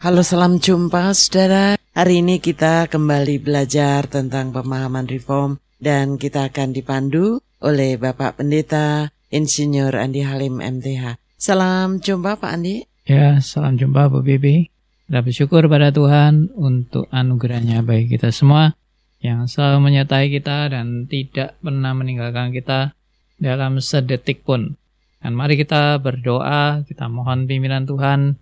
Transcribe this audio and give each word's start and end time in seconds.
Halo 0.00 0.24
salam 0.24 0.56
jumpa 0.56 1.12
saudara. 1.12 1.76
Hari 1.92 2.24
ini 2.24 2.40
kita 2.40 2.88
kembali 2.88 3.36
belajar 3.36 4.08
tentang 4.08 4.48
pemahaman 4.48 5.04
reform 5.04 5.60
dan 5.76 6.16
kita 6.16 6.48
akan 6.48 6.72
dipandu 6.72 7.44
oleh 7.60 8.00
Bapak 8.00 8.40
Pendeta 8.40 9.12
Insinyur 9.28 9.92
Andi 9.92 10.24
Halim 10.24 10.64
MTH. 10.64 11.20
Salam 11.36 12.00
jumpa 12.00 12.40
Pak 12.40 12.48
Andi. 12.48 12.80
Ya, 13.04 13.44
salam 13.44 13.76
jumpa 13.76 14.08
Bu 14.08 14.24
Bibi. 14.24 14.72
Kita 15.04 15.20
bersyukur 15.20 15.68
pada 15.68 15.92
Tuhan 15.92 16.48
untuk 16.56 17.04
anugerahnya 17.12 17.84
bagi 17.84 18.16
kita 18.16 18.32
semua 18.32 18.72
yang 19.20 19.52
selalu 19.52 19.84
menyertai 19.84 20.32
kita 20.32 20.72
dan 20.72 21.12
tidak 21.12 21.60
pernah 21.60 21.92
meninggalkan 21.92 22.56
kita 22.56 22.96
dalam 23.36 23.84
sedetik 23.84 24.48
pun. 24.48 24.80
Dan 25.20 25.36
mari 25.36 25.60
kita 25.60 26.00
berdoa, 26.00 26.88
kita 26.88 27.04
mohon 27.12 27.44
pimpinan 27.44 27.84
Tuhan 27.84 28.40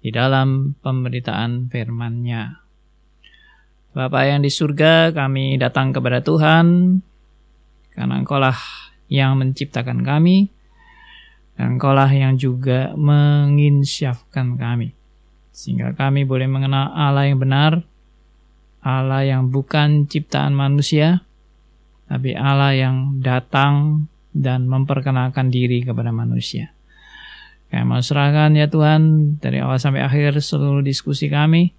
di 0.00 0.10
dalam 0.12 0.76
pemberitaan 0.78 1.72
firman-Nya. 1.72 2.62
Bapak 3.96 4.22
yang 4.28 4.44
di 4.44 4.52
surga, 4.52 5.16
kami 5.16 5.56
datang 5.56 5.96
kepada 5.96 6.20
Tuhan, 6.20 7.00
karena 7.96 8.14
Engkaulah 8.20 8.60
yang 9.08 9.40
menciptakan 9.40 10.04
kami, 10.04 10.52
dan 11.56 11.80
Engkaulah 11.80 12.12
yang 12.12 12.36
juga 12.36 12.92
menginsyafkan 12.92 14.60
kami. 14.60 14.92
Sehingga 15.56 15.96
kami 15.96 16.28
boleh 16.28 16.44
mengenal 16.44 16.92
Allah 16.92 17.32
yang 17.32 17.40
benar, 17.40 17.80
Allah 18.84 19.24
yang 19.24 19.48
bukan 19.48 20.04
ciptaan 20.04 20.52
manusia, 20.52 21.24
tapi 22.04 22.36
Allah 22.36 22.76
yang 22.76 23.24
datang 23.24 24.06
dan 24.36 24.68
memperkenalkan 24.68 25.48
diri 25.48 25.80
kepada 25.80 26.12
manusia. 26.12 26.75
Kami 27.66 27.98
serahkan 27.98 28.54
ya 28.54 28.70
Tuhan 28.70 29.36
dari 29.42 29.58
awal 29.58 29.82
sampai 29.82 30.06
akhir 30.06 30.38
seluruh 30.38 30.82
diskusi 30.86 31.26
kami. 31.26 31.74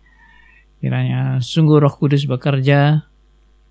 Kiranya 0.84 1.42
sungguh 1.42 1.82
roh 1.82 1.94
kudus 1.96 2.30
bekerja 2.30 3.08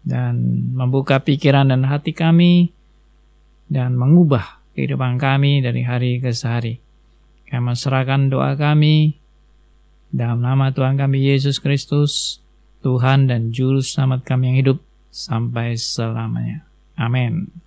dan 0.03 0.35
membuka 0.75 1.23
pikiran 1.23 1.71
dan 1.71 1.87
hati 1.87 2.17
kami 2.17 2.75
dan 3.71 3.95
mengubah 3.95 4.63
kehidupan 4.75 5.19
kami 5.19 5.63
dari 5.63 5.83
hari 5.87 6.19
ke 6.19 6.33
hari. 6.33 6.83
Kami 7.47 7.73
serahkan 7.79 8.27
doa 8.27 8.59
kami 8.59 9.19
dalam 10.11 10.43
nama 10.43 10.75
Tuhan 10.75 10.99
kami 10.99 11.31
Yesus 11.31 11.63
Kristus, 11.63 12.43
Tuhan 12.83 13.31
dan 13.31 13.55
Juru 13.55 13.83
Selamat 13.83 14.27
kami 14.27 14.55
yang 14.55 14.59
hidup 14.63 14.79
sampai 15.11 15.75
selamanya. 15.79 16.67
Amin. 16.97 17.66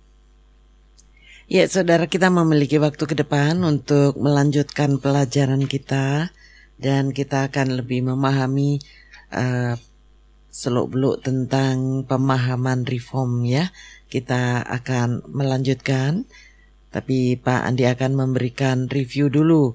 Ya, 1.50 1.66
saudara 1.66 2.06
kita 2.06 2.30
memiliki 2.30 2.78
waktu 2.78 3.10
ke 3.10 3.18
depan 3.18 3.58
untuk 3.66 4.14
melanjutkan 4.22 5.02
pelajaran 5.02 5.66
kita 5.66 6.30
dan 6.78 7.10
kita 7.10 7.50
akan 7.50 7.82
lebih 7.82 8.06
memahami 8.06 8.78
uh, 9.34 9.74
seluk-beluk 10.54 11.26
tentang 11.26 12.06
pemahaman 12.06 12.86
reform 12.86 13.42
ya. 13.42 13.74
Kita 14.06 14.62
akan 14.62 15.26
melanjutkan, 15.26 16.22
tapi 16.94 17.34
Pak 17.34 17.66
Andi 17.66 17.82
akan 17.82 18.14
memberikan 18.14 18.86
review 18.86 19.26
dulu 19.26 19.74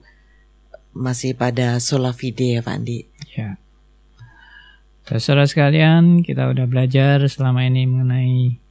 masih 0.96 1.36
pada 1.36 1.84
sola 1.84 2.16
fide 2.16 2.56
ya 2.56 2.64
Pak 2.64 2.72
Andi. 2.72 3.04
Ya. 3.36 3.60
Saudara 5.04 5.44
sekalian, 5.44 6.24
kita 6.24 6.48
udah 6.56 6.72
belajar 6.72 7.20
selama 7.28 7.68
ini 7.68 7.84
mengenai 7.84 8.64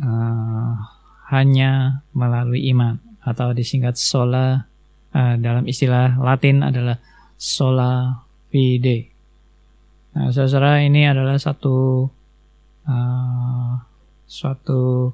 uh, 0.00 0.95
hanya 1.30 2.02
melalui 2.14 2.70
iman 2.70 3.02
atau 3.26 3.50
disingkat 3.50 3.98
sola 3.98 4.70
uh, 5.10 5.34
dalam 5.38 5.66
istilah 5.66 6.14
Latin 6.22 6.62
adalah 6.62 7.02
sola 7.34 8.22
fide. 8.48 9.10
Nah, 10.16 10.32
saudara 10.32 10.80
ini 10.80 11.04
adalah 11.04 11.36
satu 11.36 12.06
uh, 12.86 13.72
suatu 14.24 15.12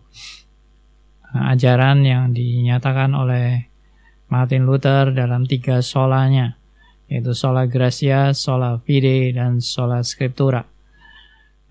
uh, 1.32 1.44
ajaran 1.50 2.04
yang 2.04 2.36
dinyatakan 2.36 3.16
oleh 3.16 3.72
Martin 4.28 4.64
Luther 4.64 5.12
dalam 5.12 5.44
tiga 5.44 5.84
solanya, 5.84 6.56
yaitu 7.08 7.36
sola 7.36 7.68
gracia, 7.68 8.32
sola 8.32 8.80
fide, 8.80 9.36
dan 9.36 9.60
sola 9.60 10.00
scriptura. 10.00 10.71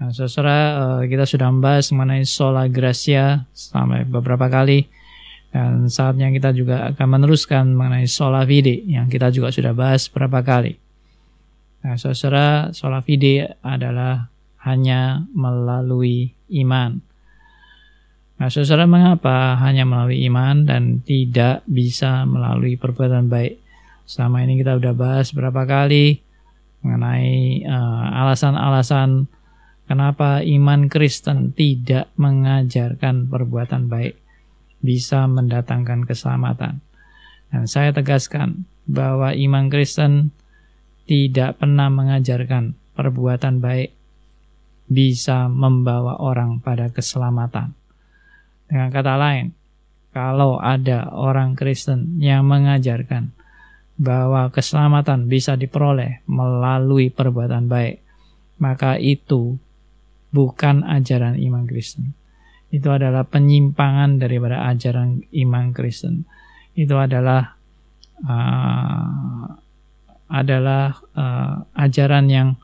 Nah, 0.01 0.09
saudara, 0.09 0.57
uh, 0.81 1.01
kita 1.06 1.29
sudah 1.29 1.53
membahas 1.53 1.94
mengenai 1.94 2.25
sola 2.25 2.66
gracia 2.66 3.45
sampai 3.53 4.01
beberapa 4.01 4.50
kali 4.50 4.89
dan 5.53 5.94
saatnya 5.94 6.34
kita 6.34 6.57
juga 6.57 6.89
akan 6.89 7.22
meneruskan 7.22 7.69
mengenai 7.69 8.09
sola 8.09 8.41
fide 8.41 8.81
yang 8.89 9.06
kita 9.13 9.29
juga 9.29 9.53
sudah 9.53 9.78
bahas 9.78 10.09
beberapa 10.09 10.41
kali. 10.41 10.73
Nah, 11.85 12.01
saudara, 12.01 12.73
sola 12.73 13.06
fide 13.06 13.62
adalah 13.62 14.25
hanya 14.66 15.22
melalui 15.38 16.33
iman. 16.50 16.97
Nah, 18.41 18.50
saudara, 18.50 18.89
mengapa 18.89 19.53
hanya 19.62 19.85
melalui 19.85 20.25
iman 20.25 20.66
dan 20.66 21.06
tidak 21.06 21.62
bisa 21.69 22.25
melalui 22.25 22.73
perbuatan 22.73 23.29
baik? 23.29 23.62
Selama 24.09 24.41
ini 24.41 24.57
kita 24.57 24.81
sudah 24.81 24.97
bahas 24.97 25.29
beberapa 25.29 25.62
kali 25.69 26.25
mengenai 26.81 27.62
uh, 27.69 28.18
alasan-alasan 28.25 29.29
uh, 29.29 29.41
Kenapa 29.91 30.40
iman 30.40 30.88
Kristen 30.88 31.52
tidak 31.52 32.16
mengajarkan 32.16 33.28
perbuatan 33.28 33.91
baik 33.91 34.16
bisa 34.79 35.28
mendatangkan 35.28 36.07
keselamatan? 36.07 36.79
Dan 37.52 37.68
saya 37.68 37.91
tegaskan 37.91 38.63
bahwa 38.88 39.35
iman 39.35 39.68
Kristen 39.68 40.31
tidak 41.03 41.59
pernah 41.59 41.91
mengajarkan 41.91 42.72
perbuatan 42.96 43.59
baik 43.59 43.91
bisa 44.88 45.51
membawa 45.51 46.24
orang 46.24 46.63
pada 46.63 46.88
keselamatan. 46.88 47.75
Dengan 48.72 48.96
kata 48.96 49.19
lain, 49.19 49.51
kalau 50.16 50.56
ada 50.63 51.12
orang 51.12 51.59
Kristen 51.59 52.16
yang 52.24 52.47
mengajarkan 52.47 53.35
bahwa 54.00 54.56
keselamatan 54.56 55.28
bisa 55.28 55.59
diperoleh 55.59 56.24
melalui 56.31 57.12
perbuatan 57.12 57.68
baik, 57.68 58.00
maka 58.56 58.96
itu 58.96 59.59
bukan 60.31 60.84
ajaran 60.88 61.38
iman 61.38 61.68
Kristen. 61.68 62.16
Itu 62.72 62.88
adalah 62.88 63.28
penyimpangan 63.28 64.18
daripada 64.18 64.68
ajaran 64.72 65.28
iman 65.28 65.75
Kristen. 65.75 66.24
Itu 66.72 66.96
adalah 66.96 67.59
uh, 68.24 69.47
adalah 70.31 70.96
uh, 71.12 71.68
ajaran 71.75 72.31
yang 72.31 72.56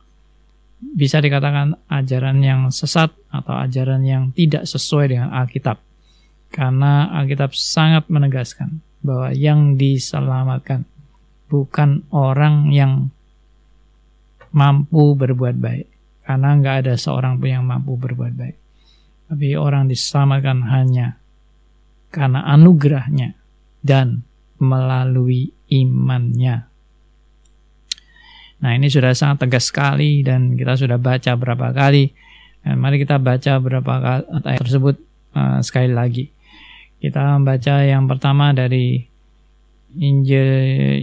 bisa 0.80 1.20
dikatakan 1.20 1.76
ajaran 1.92 2.40
yang 2.40 2.72
sesat 2.72 3.12
atau 3.28 3.54
ajaran 3.60 4.08
yang 4.08 4.32
tidak 4.32 4.64
sesuai 4.64 5.12
dengan 5.12 5.30
Alkitab. 5.36 5.84
Karena 6.48 7.12
Alkitab 7.12 7.52
sangat 7.52 8.08
menegaskan 8.08 8.80
bahwa 9.04 9.36
yang 9.36 9.76
diselamatkan 9.76 10.88
bukan 11.52 12.08
orang 12.16 12.72
yang 12.72 13.12
mampu 14.56 15.16
berbuat 15.20 15.60
baik, 15.60 15.88
karena 16.28 16.60
nggak 16.60 16.76
ada 16.84 16.94
seorang 17.00 17.40
pun 17.40 17.48
yang 17.48 17.64
mampu 17.64 17.96
berbuat 17.96 18.36
baik. 18.36 18.58
Tapi 19.32 19.56
orang 19.56 19.88
diselamatkan 19.88 20.60
hanya 20.68 21.16
karena 22.12 22.44
anugerahnya 22.52 23.40
dan 23.80 24.28
melalui 24.60 25.56
imannya. 25.72 26.68
Nah 28.60 28.72
ini 28.76 28.92
sudah 28.92 29.16
sangat 29.16 29.48
tegas 29.48 29.72
sekali 29.72 30.20
dan 30.20 30.60
kita 30.60 30.76
sudah 30.76 31.00
baca 31.00 31.32
berapa 31.40 31.72
kali. 31.72 32.12
Dan 32.60 32.76
mari 32.84 33.00
kita 33.00 33.16
baca 33.24 33.64
berapa 33.64 33.94
kali 34.04 34.24
ayat 34.44 34.60
tersebut 34.60 35.00
uh, 35.32 35.64
sekali 35.64 35.96
lagi. 35.96 36.28
Kita 37.00 37.40
membaca 37.40 37.88
yang 37.88 38.04
pertama 38.04 38.52
dari 38.52 39.00
Injil 39.96 40.52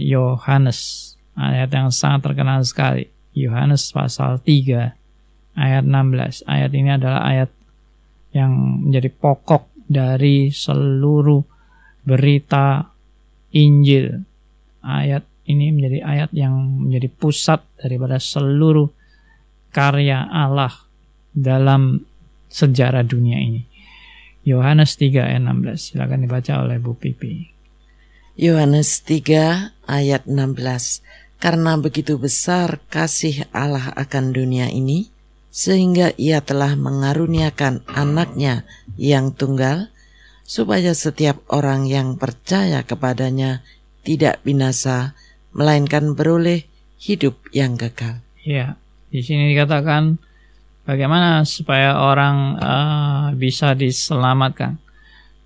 Yohanes, 0.05 1.13
ayat 1.33 1.73
yang 1.73 1.89
sangat 1.89 2.29
terkenal 2.29 2.61
sekali. 2.61 3.09
Yohanes 3.33 3.89
pasal 3.89 4.37
3 4.45 5.04
ayat 5.55 5.83
16. 5.87 6.45
Ayat 6.45 6.71
ini 6.75 6.89
adalah 6.91 7.21
ayat 7.25 7.49
yang 8.35 8.83
menjadi 8.87 9.09
pokok 9.09 9.71
dari 9.87 10.51
seluruh 10.51 11.41
berita 12.03 12.91
Injil. 13.55 14.21
Ayat 14.85 15.23
ini 15.47 15.71
menjadi 15.71 16.03
ayat 16.03 16.29
yang 16.35 16.85
menjadi 16.85 17.09
pusat 17.09 17.63
daripada 17.79 18.19
seluruh 18.19 18.91
karya 19.71 20.27
Allah 20.27 20.71
dalam 21.31 22.03
sejarah 22.51 23.03
dunia 23.03 23.39
ini. 23.39 23.63
Yohanes 24.45 24.95
3 25.01 25.25
ayat 25.25 25.41
16. 25.41 25.95
Silakan 25.95 26.23
dibaca 26.23 26.61
oleh 26.61 26.77
Bu 26.77 26.93
Pipi. 26.93 27.49
Yohanes 28.37 29.01
3 29.01 29.73
ayat 29.89 30.23
16. 30.29 31.01
Karena 31.41 31.75
begitu 31.75 32.15
besar 32.15 32.79
kasih 32.87 33.49
Allah 33.51 33.91
akan 33.97 34.31
dunia 34.31 34.71
ini, 34.71 35.11
sehingga 35.55 36.11
ia 36.19 36.43
telah 36.43 36.75
mengaruniakan 36.75 37.87
anaknya 37.87 38.67
yang 38.99 39.31
tunggal, 39.31 39.87
supaya 40.43 40.91
setiap 40.91 41.39
orang 41.47 41.87
yang 41.87 42.19
percaya 42.19 42.83
kepadanya 42.83 43.63
tidak 44.03 44.43
binasa, 44.43 45.15
melainkan 45.55 46.11
beroleh 46.11 46.67
hidup 46.99 47.39
yang 47.55 47.79
kekal. 47.79 48.19
Ya, 48.43 48.75
di 49.07 49.23
sini 49.23 49.55
dikatakan 49.55 50.19
bagaimana 50.83 51.47
supaya 51.47 52.03
orang 52.03 52.59
uh, 52.59 53.25
bisa 53.39 53.79
diselamatkan, 53.79 54.75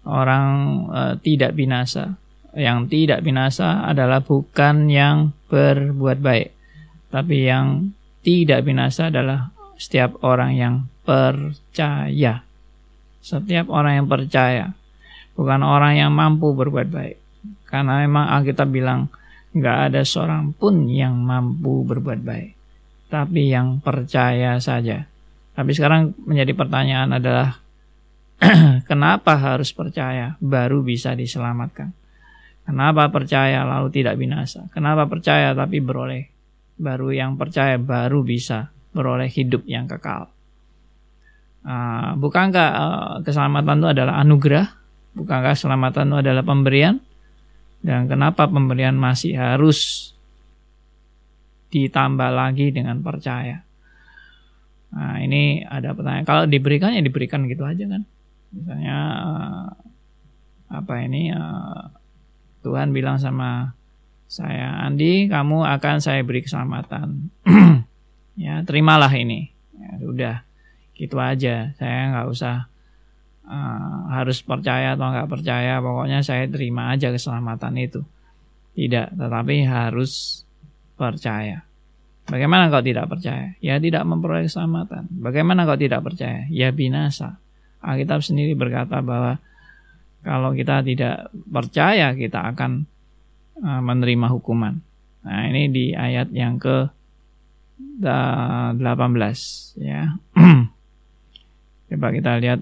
orang 0.09 0.47
uh, 0.89 1.13
tidak 1.21 1.53
binasa. 1.53 2.17
Yang 2.57 2.89
tidak 2.89 3.21
binasa 3.21 3.85
adalah 3.85 4.25
bukan 4.25 4.89
yang 4.89 5.37
berbuat 5.53 6.17
baik, 6.17 6.49
tapi 7.13 7.45
yang 7.45 7.93
tidak 8.25 8.65
binasa 8.65 9.13
adalah 9.13 9.53
setiap 9.79 10.19
orang 10.27 10.59
yang 10.59 10.75
percaya. 11.07 12.43
Setiap 13.23 13.71
orang 13.71 14.03
yang 14.03 14.07
percaya, 14.11 14.75
bukan 15.39 15.63
orang 15.63 15.95
yang 15.95 16.11
mampu 16.11 16.51
berbuat 16.51 16.91
baik. 16.91 17.17
Karena 17.63 18.03
memang 18.03 18.27
Alkitab 18.27 18.67
bilang 18.67 19.07
nggak 19.55 19.77
ada 19.89 20.01
seorang 20.03 20.51
pun 20.51 20.85
yang 20.91 21.15
mampu 21.15 21.87
berbuat 21.87 22.19
baik, 22.21 22.51
tapi 23.07 23.49
yang 23.49 23.79
percaya 23.79 24.59
saja. 24.59 25.07
Tapi 25.55 25.71
sekarang 25.71 26.15
menjadi 26.27 26.53
pertanyaan 26.55 27.15
adalah 27.15 27.59
kenapa 28.89 29.35
harus 29.39 29.71
percaya 29.71 30.35
baru 30.39 30.83
bisa 30.83 31.15
diselamatkan? 31.15 31.91
Kenapa 32.63 33.09
percaya 33.09 33.65
lalu 33.65 33.89
tidak 33.89 34.15
binasa? 34.15 34.69
Kenapa 34.69 35.09
percaya 35.09 35.57
tapi 35.57 35.81
beroleh? 35.81 36.29
Baru 36.79 37.11
yang 37.11 37.35
percaya 37.35 37.75
baru 37.75 38.23
bisa 38.23 38.71
beroleh 38.93 39.29
hidup 39.29 39.65
yang 39.69 39.85
kekal. 39.85 40.29
Uh, 41.59 42.15
bukankah 42.17 42.69
uh, 42.71 43.13
keselamatan 43.21 43.83
itu 43.83 43.87
adalah 43.91 44.23
anugerah? 44.23 44.67
Bukankah 45.13 45.53
keselamatan 45.53 46.13
itu 46.13 46.17
adalah 46.23 46.43
pemberian? 46.45 47.03
Dan 47.79 48.11
kenapa 48.11 48.47
pemberian 48.47 48.95
masih 48.95 49.39
harus 49.39 50.11
ditambah 51.71 52.31
lagi 52.31 52.71
dengan 52.73 52.99
percaya? 53.03 53.63
Nah, 54.89 55.21
ini 55.21 55.61
ada 55.61 55.93
pertanyaan. 55.93 56.25
Kalau 56.25 56.43
diberikan 56.49 56.95
ya 56.95 57.01
diberikan 57.05 57.45
gitu 57.45 57.61
aja 57.63 57.85
kan. 57.85 58.03
Misalnya 58.49 58.97
uh, 59.21 59.69
apa 60.69 60.93
ini 61.05 61.29
uh, 61.29 61.93
Tuhan 62.65 62.89
bilang 62.89 63.21
sama 63.21 63.77
saya, 64.29 64.85
Andi, 64.85 65.29
kamu 65.29 65.65
akan 65.65 65.95
saya 66.01 66.21
beri 66.21 66.45
keselamatan. 66.45 67.33
ya, 68.35 68.61
terimalah 68.67 69.09
ini. 69.15 69.49
Ya, 69.79 69.89
udah, 70.03 70.35
gitu 70.99 71.15
aja. 71.17 71.71
Saya 71.79 71.99
nggak 72.11 72.27
usah 72.27 72.67
uh, 73.47 73.99
harus 74.11 74.43
percaya 74.43 74.93
atau 74.99 75.07
nggak 75.09 75.29
percaya. 75.31 75.79
Pokoknya 75.79 76.19
saya 76.21 76.45
terima 76.51 76.91
aja 76.91 77.09
keselamatan 77.09 77.73
itu. 77.79 78.01
Tidak 78.75 79.15
tetapi 79.15 79.65
harus 79.65 80.43
percaya. 80.99 81.63
Bagaimana 82.29 82.69
kau 82.69 82.85
tidak 82.85 83.09
percaya? 83.09 83.57
Ya 83.57 83.81
tidak 83.81 84.05
memperoleh 84.05 84.45
keselamatan. 84.45 85.09
Bagaimana 85.09 85.65
kau 85.65 85.79
tidak 85.79 86.05
percaya? 86.05 86.45
Ya 86.53 86.69
binasa. 86.69 87.41
Alkitab 87.81 88.21
sendiri 88.21 88.53
berkata 88.53 89.01
bahwa 89.01 89.41
kalau 90.21 90.53
kita 90.53 90.83
tidak 90.83 91.31
percaya 91.31 92.13
kita 92.13 92.53
akan 92.53 92.85
uh, 93.63 93.81
menerima 93.81 94.27
hukuman. 94.29 94.77
Nah 95.25 95.41
ini 95.49 95.71
di 95.73 95.85
ayat 95.95 96.29
yang 96.29 96.61
ke 96.61 96.91
18 97.79 98.75
ya 99.79 100.19
coba 101.89 102.07
kita 102.13 102.31
lihat 102.43 102.61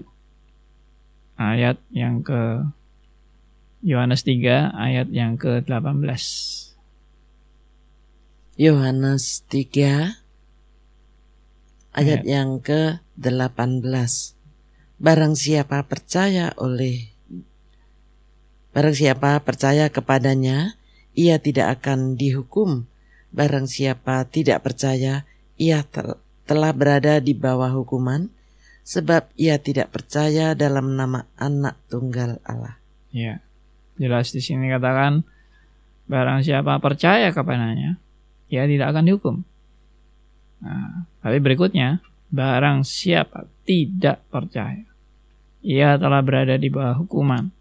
ayat 1.38 1.78
yang 1.94 2.22
ke 2.22 2.66
Yohanes 3.78 4.26
3 4.26 4.74
ayat 4.74 5.06
yang 5.14 5.38
ke-18. 5.38 6.02
Yohanes 8.58 9.46
3 9.46 10.18
ayat 11.94 12.22
yang 12.26 12.58
ke-18. 12.58 14.34
Barang 14.98 15.38
siapa 15.38 15.86
percaya 15.86 16.50
oleh 16.58 17.14
Barang 18.74 18.94
siapa 18.94 19.38
percaya 19.42 19.90
kepadanya, 19.90 20.78
ia 21.16 21.38
tidak 21.42 21.82
akan 21.82 22.14
dihukum. 22.14 22.86
Barang 23.38 23.70
siapa 23.70 24.26
tidak 24.26 24.66
percaya, 24.66 25.22
ia 25.54 25.86
telah 26.42 26.74
berada 26.74 27.22
di 27.22 27.38
bawah 27.38 27.70
hukuman 27.70 28.26
sebab 28.82 29.30
ia 29.38 29.62
tidak 29.62 29.94
percaya 29.94 30.58
dalam 30.58 30.98
nama 30.98 31.22
anak 31.38 31.78
tunggal 31.86 32.42
Allah. 32.42 32.82
Ya, 33.14 33.38
jelas 33.94 34.34
di 34.34 34.42
sini 34.42 34.66
katakan 34.66 35.22
barang 36.10 36.42
siapa 36.42 36.82
percaya 36.82 37.30
kepadanya, 37.30 37.94
ia 38.50 38.66
tidak 38.66 38.90
akan 38.90 39.04
dihukum. 39.06 39.36
Nah, 40.58 41.06
tapi 41.22 41.38
berikutnya, 41.38 42.02
barang 42.34 42.82
siapa 42.82 43.46
tidak 43.62 44.18
percaya, 44.34 44.82
ia 45.62 45.94
telah 45.94 46.18
berada 46.26 46.58
di 46.58 46.66
bawah 46.74 47.06
hukuman. 47.06 47.54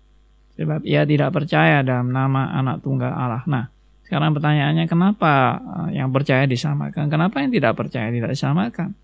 Sebab 0.57 0.81
ia 0.89 1.05
tidak 1.05 1.37
percaya 1.37 1.85
dalam 1.85 2.09
nama 2.09 2.49
anak 2.49 2.81
tunggal 2.81 3.13
Allah. 3.13 3.45
Nah, 3.45 3.69
sekarang 4.07 4.31
pertanyaannya 4.31 4.87
kenapa 4.87 5.59
eh, 5.59 5.99
yang 5.99 6.15
percaya 6.15 6.47
diselamatkan? 6.47 7.11
Kenapa 7.11 7.43
yang 7.43 7.51
tidak 7.51 7.75
percaya 7.75 8.07
tidak 8.07 8.31
diselamatkan? 8.31 8.95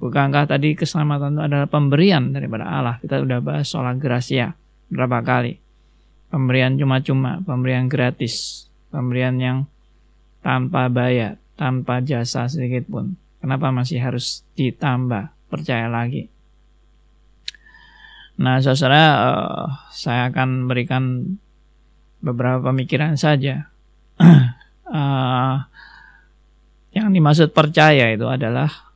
Bukankah 0.00 0.48
tadi 0.48 0.72
keselamatan 0.72 1.36
itu 1.36 1.42
adalah 1.44 1.68
pemberian 1.68 2.32
daripada 2.32 2.64
Allah? 2.64 2.96
Kita 3.04 3.20
sudah 3.20 3.44
bahas 3.44 3.68
soal 3.68 4.00
gracia 4.00 4.56
berapa 4.88 5.20
kali. 5.20 5.60
Pemberian 6.32 6.80
cuma-cuma, 6.80 7.44
pemberian 7.44 7.84
gratis, 7.84 8.64
pemberian 8.88 9.36
yang 9.36 9.58
tanpa 10.40 10.88
bayar, 10.88 11.36
tanpa 11.60 12.00
jasa 12.00 12.48
sedikit 12.48 12.88
pun. 12.88 13.20
Kenapa 13.44 13.68
masih 13.68 14.00
harus 14.00 14.40
ditambah? 14.56 15.36
Percaya 15.52 15.84
lagi. 15.90 16.32
Nah, 18.40 18.56
saudara, 18.64 19.04
uh, 19.20 19.66
saya 19.92 20.32
akan 20.32 20.64
berikan 20.64 21.36
beberapa 22.24 22.72
pemikiran 22.72 23.20
saja. 23.20 23.69
Uh, 24.20 25.56
yang 26.96 27.08
dimaksud 27.10 27.56
percaya 27.56 28.12
itu 28.12 28.28
adalah 28.28 28.90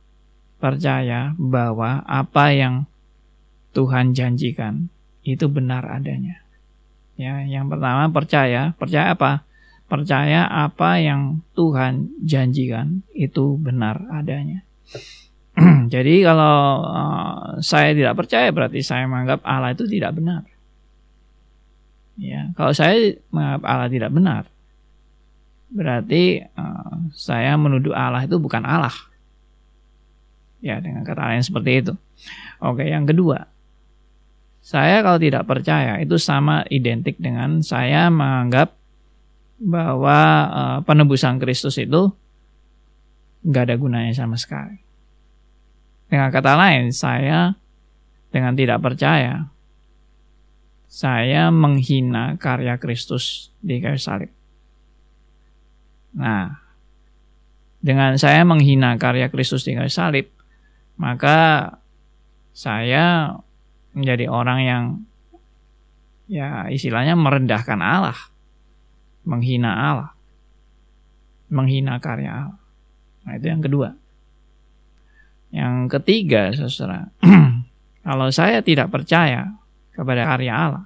percaya 0.61 1.33
bahwa 1.37 2.01
apa 2.05 2.53
yang 2.55 2.89
Tuhan 3.75 4.15
janjikan 4.15 4.87
itu 5.25 5.51
benar 5.51 5.83
adanya. 5.89 6.45
Ya, 7.15 7.43
yang 7.47 7.71
pertama 7.71 8.11
percaya, 8.11 8.75
percaya 8.75 9.15
apa? 9.15 9.43
Percaya 9.85 10.47
apa 10.47 10.97
yang 10.99 11.45
Tuhan 11.53 12.11
janjikan 12.23 13.05
itu 13.15 13.55
benar 13.59 14.03
adanya. 14.11 14.63
Jadi 15.93 16.25
kalau 16.25 16.83
uh, 16.83 17.61
saya 17.63 17.95
tidak 17.95 18.19
percaya 18.19 18.51
berarti 18.51 18.83
saya 18.83 19.07
menganggap 19.07 19.39
Allah 19.47 19.71
itu 19.71 19.87
tidak 19.87 20.17
benar. 20.17 20.43
Ya, 22.15 22.51
kalau 22.55 22.71
saya 22.71 23.19
menganggap 23.31 23.63
Allah 23.67 23.89
tidak 23.91 24.11
benar, 24.11 24.43
berarti 25.75 26.39
uh, 26.55 27.11
saya 27.11 27.59
menuduh 27.59 27.91
Allah 27.91 28.23
itu 28.23 28.39
bukan 28.39 28.63
Allah. 28.63 28.95
Ya, 30.63 30.79
dengan 30.79 31.03
kata 31.03 31.35
lain 31.35 31.43
seperti 31.43 31.71
itu. 31.83 31.93
Oke, 32.63 32.87
yang 32.87 33.03
kedua. 33.03 33.51
Saya 34.65 35.05
kalau 35.05 35.21
tidak 35.21 35.45
percaya 35.45 36.01
itu 36.01 36.17
sama 36.17 36.65
identik 36.73 37.21
dengan 37.21 37.61
saya 37.61 38.09
menganggap 38.09 38.73
bahwa 39.61 40.19
uh, 40.49 40.79
penebusan 40.81 41.37
Kristus 41.37 41.77
itu 41.77 42.09
nggak 43.45 43.63
ada 43.69 43.75
gunanya 43.77 44.15
sama 44.15 44.39
sekali. 44.39 44.81
Dengan 46.09 46.33
kata 46.33 46.57
lain, 46.57 46.89
saya 46.89 47.53
dengan 48.33 48.57
tidak 48.57 48.81
percaya, 48.81 49.53
saya 50.89 51.53
menghina 51.53 52.39
karya 52.41 52.79
Kristus 52.81 53.53
di 53.61 53.77
kayu 53.83 54.01
salib. 54.01 54.31
Nah, 56.15 56.63
dengan 57.83 58.17
saya 58.17 58.41
menghina 58.47 58.97
karya 58.97 59.29
Kristus 59.29 59.67
di 59.67 59.77
kayu 59.77 59.91
salib, 59.91 60.31
maka 60.97 61.69
saya 62.55 63.35
menjadi 63.91 64.31
orang 64.31 64.59
yang 64.63 64.83
ya 66.25 66.71
istilahnya 66.71 67.13
merendahkan 67.13 67.79
Allah, 67.83 68.17
menghina 69.27 69.71
Allah, 69.71 70.11
menghina 71.51 71.99
karya 72.01 72.49
Allah. 72.49 72.59
Nah 73.25 73.33
itu 73.37 73.45
yang 73.49 73.61
kedua. 73.61 73.89
Yang 75.55 75.75
ketiga, 75.99 76.51
saudara, 76.51 77.13
kalau 78.05 78.27
saya 78.33 78.59
tidak 78.59 78.91
percaya 78.91 79.55
kepada 79.95 80.27
karya 80.27 80.53
Allah, 80.53 80.85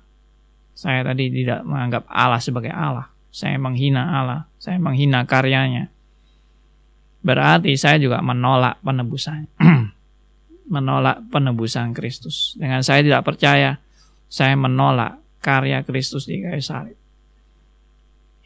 saya 0.77 1.01
tadi 1.01 1.31
tidak 1.33 1.65
menganggap 1.65 2.03
Allah 2.05 2.37
sebagai 2.37 2.69
Allah, 2.69 3.09
saya 3.29 3.55
menghina 3.61 4.21
Allah, 4.21 4.49
saya 4.57 4.81
menghina 4.81 5.25
karyanya, 5.25 5.93
berarti 7.21 7.73
saya 7.77 8.01
juga 8.01 8.21
menolak 8.25 8.81
penebusannya. 8.81 9.49
menolak 10.69 11.25
penebusan 11.33 11.91
Kristus. 11.97 12.53
Dengan 12.55 12.85
saya 12.85 13.01
tidak 13.01 13.25
percaya, 13.25 13.81
saya 14.29 14.53
menolak 14.53 15.17
karya 15.41 15.81
Kristus 15.81 16.29
di 16.29 16.45
kayu 16.45 16.61
salib. 16.61 16.95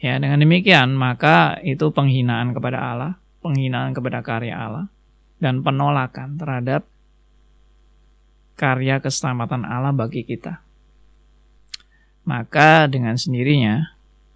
Ya, 0.00 0.16
dengan 0.16 0.40
demikian 0.40 0.96
maka 0.96 1.60
itu 1.60 1.92
penghinaan 1.92 2.56
kepada 2.56 2.80
Allah, 2.80 3.12
penghinaan 3.44 3.92
kepada 3.92 4.24
karya 4.24 4.56
Allah 4.56 4.86
dan 5.38 5.60
penolakan 5.60 6.40
terhadap 6.40 6.88
karya 8.56 9.00
keselamatan 9.00 9.68
Allah 9.68 9.92
bagi 9.92 10.24
kita. 10.24 10.64
Maka 12.24 12.88
dengan 12.88 13.20
sendirinya 13.20 13.93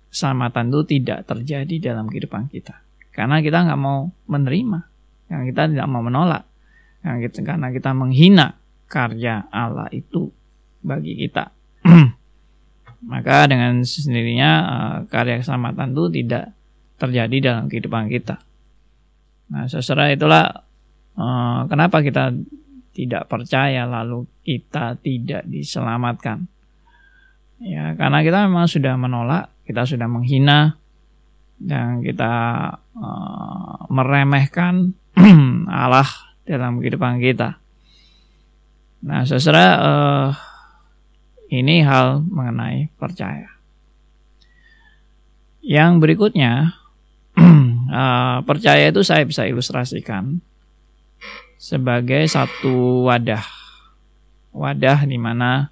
keselamatan 0.09 0.73
itu 0.73 0.81
tidak 0.99 1.29
terjadi 1.29 1.93
dalam 1.93 2.09
kehidupan 2.09 2.49
kita. 2.49 2.81
Karena 3.13 3.43
kita 3.43 3.67
nggak 3.67 3.81
mau 3.81 4.09
menerima, 4.31 4.79
yang 5.29 5.43
kita 5.49 5.63
tidak 5.69 5.87
mau 5.91 6.03
menolak, 6.05 6.47
yang 7.03 7.19
kita, 7.19 7.43
karena 7.43 7.69
kita 7.75 7.91
menghina 7.93 8.57
karya 8.89 9.45
Allah 9.51 9.91
itu 9.91 10.31
bagi 10.81 11.19
kita. 11.19 11.51
Maka 13.11 13.47
dengan 13.47 13.83
sendirinya 13.87 14.51
uh, 14.67 14.97
karya 15.07 15.39
keselamatan 15.43 15.95
itu 15.95 16.05
tidak 16.23 16.45
terjadi 16.99 17.37
dalam 17.39 17.71
kehidupan 17.71 18.11
kita. 18.11 18.43
Nah, 19.55 19.71
sesudah 19.71 20.11
itulah 20.11 20.67
uh, 21.15 21.61
kenapa 21.71 22.03
kita 22.03 22.35
tidak 22.99 23.31
percaya 23.31 23.87
lalu 23.87 24.27
kita 24.43 24.99
tidak 24.99 25.47
diselamatkan. 25.47 26.51
Ya, 27.63 27.95
karena 27.95 28.23
kita 28.23 28.47
memang 28.51 28.67
sudah 28.67 28.95
menolak, 28.99 29.51
kita 29.69 29.85
sudah 29.85 30.09
menghina 30.09 30.81
dan 31.61 32.01
kita 32.01 32.33
uh, 32.97 33.85
meremehkan 33.93 34.97
Allah 35.69 36.09
dalam 36.49 36.81
kehidupan 36.81 37.21
kita. 37.21 37.61
Nah, 39.05 39.29
saudara, 39.29 39.67
uh, 39.77 40.29
ini 41.53 41.85
hal 41.85 42.25
mengenai 42.25 42.89
percaya. 42.97 43.53
Yang 45.61 45.93
berikutnya, 46.01 46.73
uh, 47.37 48.41
percaya 48.49 48.89
itu 48.89 49.05
saya 49.05 49.29
bisa 49.29 49.45
ilustrasikan 49.45 50.41
sebagai 51.61 52.25
satu 52.25 53.05
wadah. 53.05 53.45
Wadah 54.57 55.05
di 55.05 55.21
mana 55.21 55.69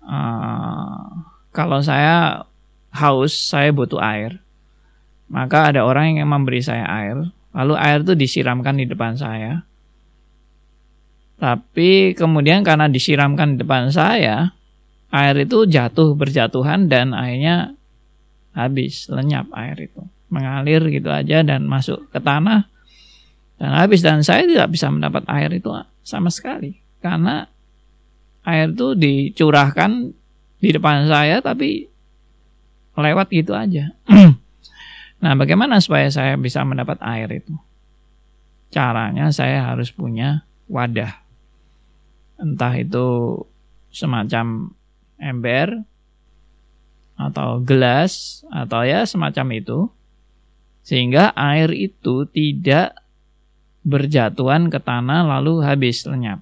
uh, 0.00 1.04
kalau 1.52 1.84
saya 1.84 2.48
haus, 2.92 3.34
saya 3.36 3.72
butuh 3.72 4.00
air. 4.00 4.40
Maka 5.28 5.72
ada 5.72 5.84
orang 5.84 6.20
yang 6.20 6.28
memberi 6.28 6.64
saya 6.64 6.88
air, 6.88 7.28
lalu 7.52 7.74
air 7.76 8.00
itu 8.00 8.16
disiramkan 8.16 8.80
di 8.80 8.88
depan 8.88 9.16
saya. 9.16 9.64
Tapi 11.38 12.16
kemudian 12.16 12.66
karena 12.66 12.90
disiramkan 12.90 13.54
di 13.54 13.56
depan 13.62 13.92
saya, 13.92 14.56
air 15.12 15.36
itu 15.40 15.64
jatuh 15.68 16.12
berjatuhan 16.16 16.88
dan 16.88 17.16
akhirnya 17.16 17.76
habis 18.52 19.08
lenyap 19.08 19.48
air 19.54 19.88
itu 19.88 20.02
mengalir 20.28 20.84
gitu 20.92 21.08
aja 21.08 21.40
dan 21.40 21.64
masuk 21.64 22.04
ke 22.12 22.20
tanah 22.20 22.68
dan 23.56 23.70
habis 23.74 24.04
dan 24.04 24.20
saya 24.20 24.44
tidak 24.44 24.68
bisa 24.76 24.92
mendapat 24.92 25.24
air 25.30 25.48
itu 25.56 25.72
sama 26.04 26.28
sekali 26.28 26.76
karena 27.00 27.48
air 28.44 28.68
itu 28.72 28.92
dicurahkan 28.92 30.12
di 30.60 30.68
depan 30.68 31.08
saya 31.08 31.40
tapi 31.40 31.88
lewat 33.00 33.30
gitu 33.30 33.54
aja. 33.54 33.94
nah, 35.22 35.32
bagaimana 35.38 35.78
supaya 35.78 36.10
saya 36.10 36.34
bisa 36.34 36.62
mendapat 36.66 36.98
air 37.02 37.30
itu? 37.42 37.54
Caranya 38.68 39.32
saya 39.32 39.64
harus 39.64 39.88
punya 39.94 40.44
wadah. 40.68 41.24
Entah 42.38 42.74
itu 42.76 43.06
semacam 43.90 44.70
ember 45.18 45.82
atau 47.18 47.58
gelas 47.58 48.44
atau 48.46 48.86
ya 48.86 49.02
semacam 49.02 49.58
itu 49.58 49.78
sehingga 50.86 51.34
air 51.34 51.74
itu 51.74 52.24
tidak 52.30 52.94
berjatuhan 53.82 54.70
ke 54.70 54.78
tanah 54.78 55.26
lalu 55.26 55.60
habis 55.66 56.06
lenyap. 56.06 56.40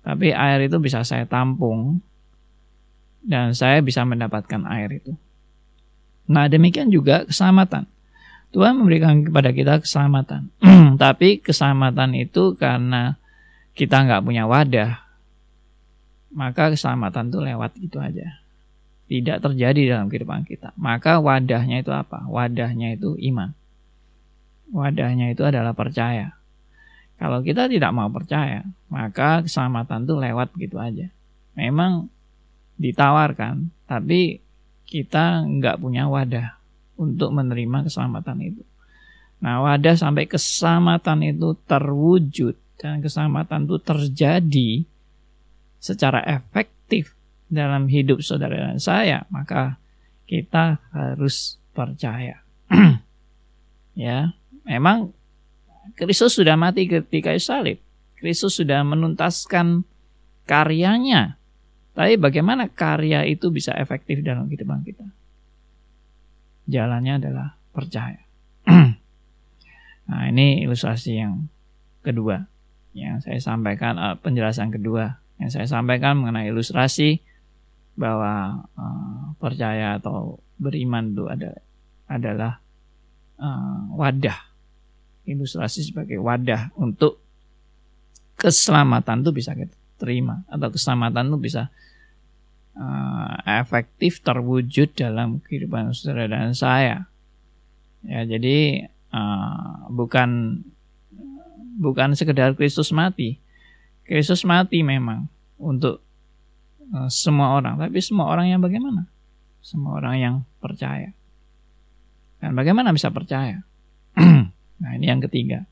Tapi 0.00 0.32
air 0.32 0.64
itu 0.64 0.80
bisa 0.80 1.04
saya 1.04 1.28
tampung 1.28 2.00
dan 3.20 3.52
saya 3.52 3.84
bisa 3.84 4.00
mendapatkan 4.02 4.64
air 4.66 5.04
itu. 5.04 5.12
Nah 6.30 6.46
demikian 6.46 6.94
juga 6.94 7.26
keselamatan. 7.26 7.90
Tuhan 8.54 8.78
memberikan 8.78 9.26
kepada 9.26 9.50
kita 9.50 9.82
keselamatan. 9.82 10.54
Tapi 11.02 11.42
keselamatan 11.42 12.14
itu 12.14 12.54
karena 12.54 13.18
kita 13.74 14.06
nggak 14.06 14.22
punya 14.22 14.46
wadah, 14.46 15.02
maka 16.30 16.70
keselamatan 16.74 17.34
itu 17.34 17.38
lewat 17.42 17.70
gitu 17.78 17.98
aja. 17.98 18.38
Tidak 19.10 19.42
terjadi 19.42 19.98
dalam 19.98 20.06
kehidupan 20.06 20.46
kita. 20.46 20.70
Maka 20.78 21.18
wadahnya 21.18 21.82
itu 21.82 21.90
apa? 21.90 22.26
Wadahnya 22.30 22.94
itu 22.94 23.18
iman. 23.34 23.50
Wadahnya 24.70 25.34
itu 25.34 25.42
adalah 25.42 25.74
percaya. 25.74 26.38
Kalau 27.18 27.42
kita 27.42 27.66
tidak 27.66 27.90
mau 27.90 28.06
percaya, 28.06 28.62
maka 28.86 29.42
keselamatan 29.42 30.06
itu 30.06 30.14
lewat 30.14 30.48
gitu 30.56 30.78
aja. 30.78 31.10
Memang 31.58 32.06
ditawarkan, 32.78 33.68
tapi 33.90 34.40
kita 34.90 35.46
nggak 35.46 35.78
punya 35.78 36.10
wadah 36.10 36.58
untuk 36.98 37.30
menerima 37.30 37.86
keselamatan 37.86 38.38
itu. 38.42 38.62
Nah, 39.40 39.64
wadah 39.64 39.96
sampai 39.96 40.28
keselamatan 40.28 41.24
itu 41.24 41.56
terwujud 41.64 42.58
dan 42.76 43.00
keselamatan 43.00 43.64
itu 43.64 43.80
terjadi 43.80 44.70
secara 45.80 46.20
efektif 46.28 47.16
dalam 47.48 47.88
hidup 47.88 48.20
saudara 48.20 48.68
dan 48.68 48.76
saya, 48.76 49.24
maka 49.32 49.80
kita 50.28 50.76
harus 50.92 51.56
percaya. 51.72 52.44
ya, 53.96 54.36
memang 54.68 55.16
Kristus 55.96 56.36
sudah 56.36 56.54
mati 56.60 56.84
ketika 56.84 57.32
salib. 57.40 57.80
Kristus 58.20 58.60
sudah 58.60 58.84
menuntaskan 58.84 59.88
karyanya. 60.44 61.39
Tapi 62.00 62.16
bagaimana 62.16 62.64
karya 62.72 63.28
itu 63.28 63.52
bisa 63.52 63.76
efektif 63.76 64.24
dalam 64.24 64.48
kehidupan 64.48 64.80
kita? 64.88 65.04
Jalannya 66.64 67.20
adalah 67.20 67.60
percaya. 67.76 68.24
nah, 70.08 70.24
ini 70.32 70.64
ilustrasi 70.64 71.20
yang 71.20 71.44
kedua 72.00 72.40
yang 72.96 73.20
saya 73.20 73.36
sampaikan 73.36 74.00
uh, 74.00 74.16
penjelasan 74.16 74.72
kedua 74.72 75.20
yang 75.36 75.52
saya 75.52 75.68
sampaikan 75.68 76.24
mengenai 76.24 76.48
ilustrasi 76.48 77.20
bahwa 78.00 78.64
uh, 78.80 79.36
percaya 79.36 80.00
atau 80.00 80.40
beriman 80.56 81.12
itu 81.12 81.28
ada, 81.28 81.52
adalah 82.08 82.64
uh, 83.36 83.92
wadah 83.92 84.40
ilustrasi 85.28 85.92
sebagai 85.92 86.16
wadah 86.16 86.72
untuk 86.80 87.20
keselamatan 88.40 89.20
itu 89.20 89.36
bisa 89.36 89.52
kita 89.52 89.76
terima 90.00 90.48
atau 90.48 90.72
keselamatan 90.72 91.28
itu 91.28 91.36
bisa 91.36 91.68
uh, 92.76 93.34
efektif 93.46 94.20
terwujud 94.20 94.92
dalam 94.94 95.42
kehidupan 95.42 95.94
saudara 95.96 96.28
dan 96.30 96.52
saya 96.54 97.08
ya 98.04 98.24
jadi 98.24 98.88
uh, 99.12 99.90
bukan 99.92 100.62
bukan 101.80 102.12
sekedar 102.12 102.52
Kristus 102.54 102.92
mati 102.92 103.40
Kristus 104.10 104.42
mati 104.42 104.82
memang 104.82 105.30
untuk 105.54 106.02
uh, 106.90 107.06
semua 107.06 107.54
orang, 107.54 107.78
tapi 107.78 108.02
semua 108.02 108.26
orang 108.26 108.50
yang 108.50 108.58
bagaimana? 108.58 109.06
Semua 109.62 110.02
orang 110.02 110.14
yang 110.18 110.34
percaya. 110.58 111.14
Dan 112.42 112.58
bagaimana 112.58 112.90
bisa 112.90 113.14
percaya? 113.14 113.62
nah, 114.82 114.90
ini 114.98 115.06
yang 115.06 115.22
ketiga. 115.22 115.62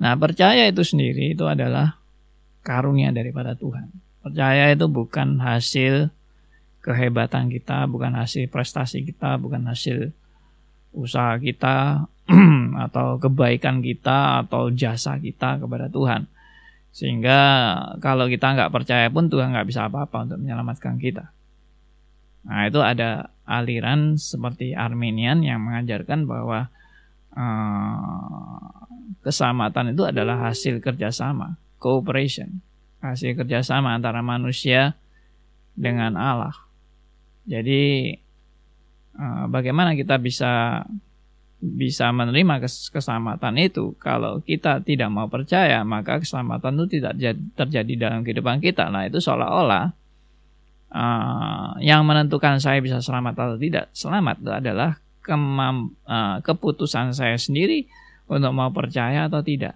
Nah, 0.00 0.16
percaya 0.16 0.64
itu 0.64 0.80
sendiri 0.80 1.36
itu 1.36 1.44
adalah 1.44 2.00
karunia 2.64 3.12
daripada 3.12 3.52
Tuhan. 3.52 3.92
Percaya 4.28 4.76
itu 4.76 4.84
bukan 4.92 5.40
hasil 5.40 6.12
kehebatan 6.84 7.48
kita, 7.48 7.88
bukan 7.88 8.12
hasil 8.12 8.44
prestasi 8.52 9.08
kita, 9.08 9.40
bukan 9.40 9.64
hasil 9.64 10.12
usaha 10.92 11.36
kita 11.40 12.04
atau 12.84 13.16
kebaikan 13.16 13.80
kita 13.80 14.44
atau 14.44 14.68
jasa 14.68 15.16
kita 15.16 15.56
kepada 15.64 15.88
Tuhan. 15.88 16.28
Sehingga 16.92 17.40
kalau 18.04 18.28
kita 18.28 18.52
nggak 18.52 18.72
percaya 18.72 19.08
pun 19.08 19.32
Tuhan 19.32 19.56
nggak 19.56 19.68
bisa 19.68 19.88
apa-apa 19.88 20.28
untuk 20.28 20.44
menyelamatkan 20.44 21.00
kita. 21.00 21.32
Nah 22.48 22.68
itu 22.68 22.80
ada 22.84 23.32
aliran 23.48 24.20
seperti 24.20 24.76
Armenian 24.76 25.40
yang 25.40 25.64
mengajarkan 25.64 26.28
bahwa 26.28 26.68
uh, 27.32 28.68
keselamatan 29.24 29.96
itu 29.96 30.04
adalah 30.04 30.52
hasil 30.52 30.80
kerjasama, 30.80 31.56
cooperation, 31.80 32.60
hasil 32.98 33.38
kerjasama 33.38 33.94
antara 33.94 34.20
manusia 34.24 34.98
dengan 35.78 36.18
Allah. 36.18 36.54
Jadi 37.48 38.12
uh, 39.16 39.44
bagaimana 39.48 39.94
kita 39.94 40.18
bisa 40.18 40.82
bisa 41.58 42.14
menerima 42.14 42.62
keselamatan 42.62 43.54
itu. 43.58 43.94
Kalau 43.98 44.38
kita 44.42 44.78
tidak 44.82 45.10
mau 45.10 45.26
percaya, 45.26 45.82
maka 45.82 46.22
keselamatan 46.22 46.78
itu 46.78 46.98
tidak 46.98 47.34
terjadi 47.58 47.92
dalam 48.08 48.22
kehidupan 48.22 48.62
kita. 48.62 48.86
Nah, 48.94 49.10
itu 49.10 49.18
seolah-olah 49.18 49.90
uh, 50.94 51.70
yang 51.82 52.06
menentukan 52.06 52.62
saya 52.62 52.78
bisa 52.78 53.02
selamat 53.02 53.34
atau 53.34 53.56
tidak 53.58 53.90
selamat 53.90 54.62
adalah 54.62 55.02
kemam, 55.26 55.98
uh, 56.06 56.38
keputusan 56.46 57.10
saya 57.10 57.34
sendiri 57.34 57.90
untuk 58.30 58.54
mau 58.54 58.70
percaya 58.70 59.26
atau 59.26 59.42
tidak. 59.42 59.74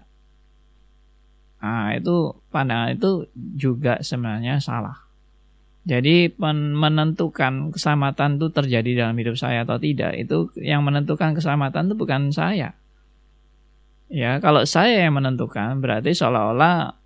Nah, 1.63 1.95
itu 1.95 2.35
pandangan 2.51 2.91
itu 2.91 3.31
juga 3.55 4.03
sebenarnya 4.03 4.59
salah. 4.59 4.99
Jadi 5.87 6.31
menentukan 6.39 7.71
keselamatan 7.71 8.39
itu 8.39 8.47
terjadi 8.51 9.03
dalam 9.03 9.15
hidup 9.19 9.35
saya 9.35 9.63
atau 9.67 9.79
tidak 9.79 10.15
itu 10.15 10.51
yang 10.59 10.83
menentukan 10.83 11.35
keselamatan 11.35 11.87
itu 11.91 11.95
bukan 11.95 12.31
saya. 12.35 12.75
Ya, 14.11 14.43
kalau 14.43 14.67
saya 14.67 15.07
yang 15.07 15.15
menentukan 15.15 15.79
berarti 15.79 16.11
seolah-olah 16.11 16.99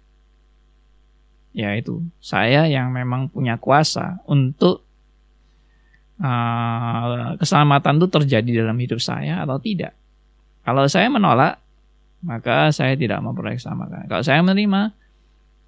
ya 1.58 1.74
itu 1.74 2.06
saya 2.22 2.70
yang 2.70 2.94
memang 2.94 3.34
punya 3.34 3.58
kuasa 3.58 4.22
untuk 4.30 4.86
uh, 6.22 7.34
keselamatan 7.38 7.98
itu 7.98 8.08
terjadi 8.14 8.52
dalam 8.66 8.78
hidup 8.78 9.02
saya 9.02 9.42
atau 9.42 9.58
tidak. 9.58 9.98
Kalau 10.62 10.86
saya 10.86 11.10
menolak, 11.10 11.58
maka 12.26 12.74
saya 12.74 12.98
tidak 12.98 13.22
memperoleh 13.22 13.60
keselamatan. 13.60 14.10
Kalau 14.10 14.24
saya 14.26 14.42
menerima, 14.42 14.94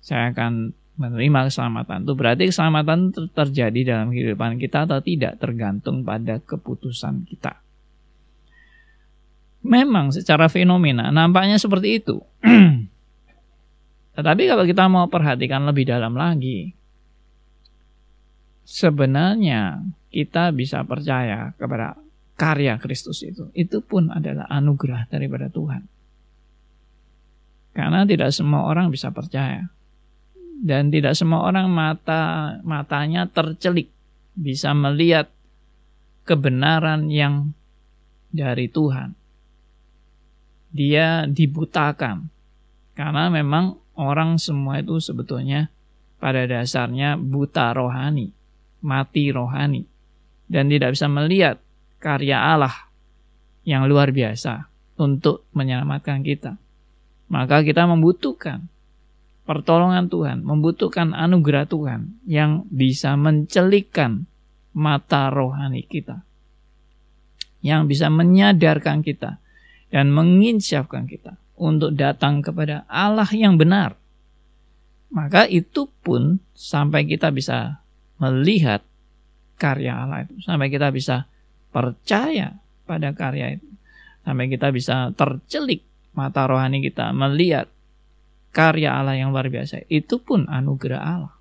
saya 0.02 0.34
akan 0.34 0.74
menerima 1.00 1.48
keselamatan 1.48 2.04
itu 2.04 2.14
berarti 2.14 2.44
keselamatan 2.52 3.16
terjadi 3.32 3.96
dalam 3.96 4.12
kehidupan 4.12 4.60
kita 4.60 4.84
atau 4.84 5.00
tidak 5.00 5.40
tergantung 5.40 6.04
pada 6.04 6.44
keputusan 6.44 7.24
kita. 7.24 7.64
Memang 9.64 10.12
secara 10.12 10.52
fenomena 10.52 11.12
nampaknya 11.12 11.56
seperti 11.56 12.04
itu. 12.04 12.20
Tetapi 14.20 14.44
kalau 14.52 14.68
kita 14.68 14.84
mau 14.92 15.08
perhatikan 15.08 15.64
lebih 15.64 15.88
dalam 15.88 16.16
lagi, 16.20 16.76
sebenarnya 18.68 19.80
kita 20.12 20.52
bisa 20.52 20.84
percaya 20.84 21.56
kepada 21.56 21.96
karya 22.36 22.76
Kristus 22.76 23.24
itu. 23.24 23.48
Itu 23.56 23.80
pun 23.80 24.12
adalah 24.12 24.48
anugerah 24.52 25.08
daripada 25.08 25.48
Tuhan. 25.48 25.99
Karena 27.80 28.04
tidak 28.04 28.36
semua 28.36 28.68
orang 28.68 28.92
bisa 28.92 29.08
percaya 29.16 29.72
dan 30.60 30.92
tidak 30.92 31.16
semua 31.16 31.48
orang 31.48 31.72
mata 31.72 32.60
matanya 32.68 33.24
tercelik 33.32 33.88
bisa 34.36 34.76
melihat 34.76 35.32
kebenaran 36.28 37.08
yang 37.08 37.56
dari 38.30 38.68
Tuhan. 38.68 39.16
Dia 40.70 41.26
dibutakan 41.26 42.30
karena 42.94 43.32
memang 43.32 43.80
orang 43.96 44.36
semua 44.38 44.84
itu 44.84 45.00
sebetulnya 45.00 45.72
pada 46.20 46.44
dasarnya 46.44 47.16
buta 47.16 47.72
rohani, 47.72 48.30
mati 48.84 49.32
rohani 49.32 49.88
dan 50.52 50.68
tidak 50.68 50.94
bisa 50.94 51.08
melihat 51.08 51.56
karya 52.04 52.38
Allah 52.38 52.92
yang 53.64 53.88
luar 53.88 54.12
biasa 54.12 54.68
untuk 55.00 55.48
menyelamatkan 55.56 56.22
kita. 56.22 56.60
Maka 57.30 57.62
kita 57.62 57.86
membutuhkan 57.86 58.66
pertolongan 59.46 60.10
Tuhan, 60.10 60.42
membutuhkan 60.42 61.14
anugerah 61.14 61.70
Tuhan 61.70 62.22
yang 62.26 62.66
bisa 62.70 63.14
mencelikkan 63.18 64.26
mata 64.74 65.30
rohani 65.30 65.86
kita. 65.86 66.26
Yang 67.62 67.98
bisa 67.98 68.08
menyadarkan 68.10 69.06
kita 69.06 69.38
dan 69.90 70.10
menginsyafkan 70.14 71.06
kita 71.06 71.38
untuk 71.58 71.94
datang 71.94 72.46
kepada 72.46 72.86
Allah 72.86 73.30
yang 73.34 73.58
benar. 73.58 73.98
Maka 75.10 75.50
itu 75.50 75.90
pun 76.06 76.38
sampai 76.54 77.10
kita 77.10 77.34
bisa 77.34 77.82
melihat 78.22 78.86
karya 79.58 80.06
Allah 80.06 80.30
itu. 80.30 80.38
Sampai 80.46 80.70
kita 80.70 80.94
bisa 80.94 81.26
percaya 81.74 82.54
pada 82.86 83.12
karya 83.18 83.58
itu. 83.58 83.70
Sampai 84.22 84.46
kita 84.46 84.70
bisa 84.70 85.10
tercelik 85.18 85.89
mata 86.14 86.46
rohani 86.46 86.82
kita 86.84 87.14
melihat 87.14 87.70
karya 88.50 88.98
Allah 88.98 89.16
yang 89.18 89.30
luar 89.30 89.48
biasa. 89.48 89.86
Itu 89.88 90.22
pun 90.22 90.50
anugerah 90.50 91.02
Allah. 91.02 91.36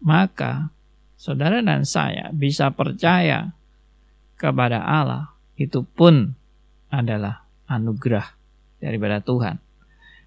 Maka 0.00 0.70
saudara 1.16 1.64
dan 1.64 1.88
saya 1.88 2.28
bisa 2.30 2.70
percaya 2.70 3.56
kepada 4.36 4.84
Allah 4.84 5.32
itu 5.56 5.82
pun 5.82 6.36
adalah 6.92 7.48
anugerah 7.66 8.36
daripada 8.78 9.24
Tuhan. 9.24 9.56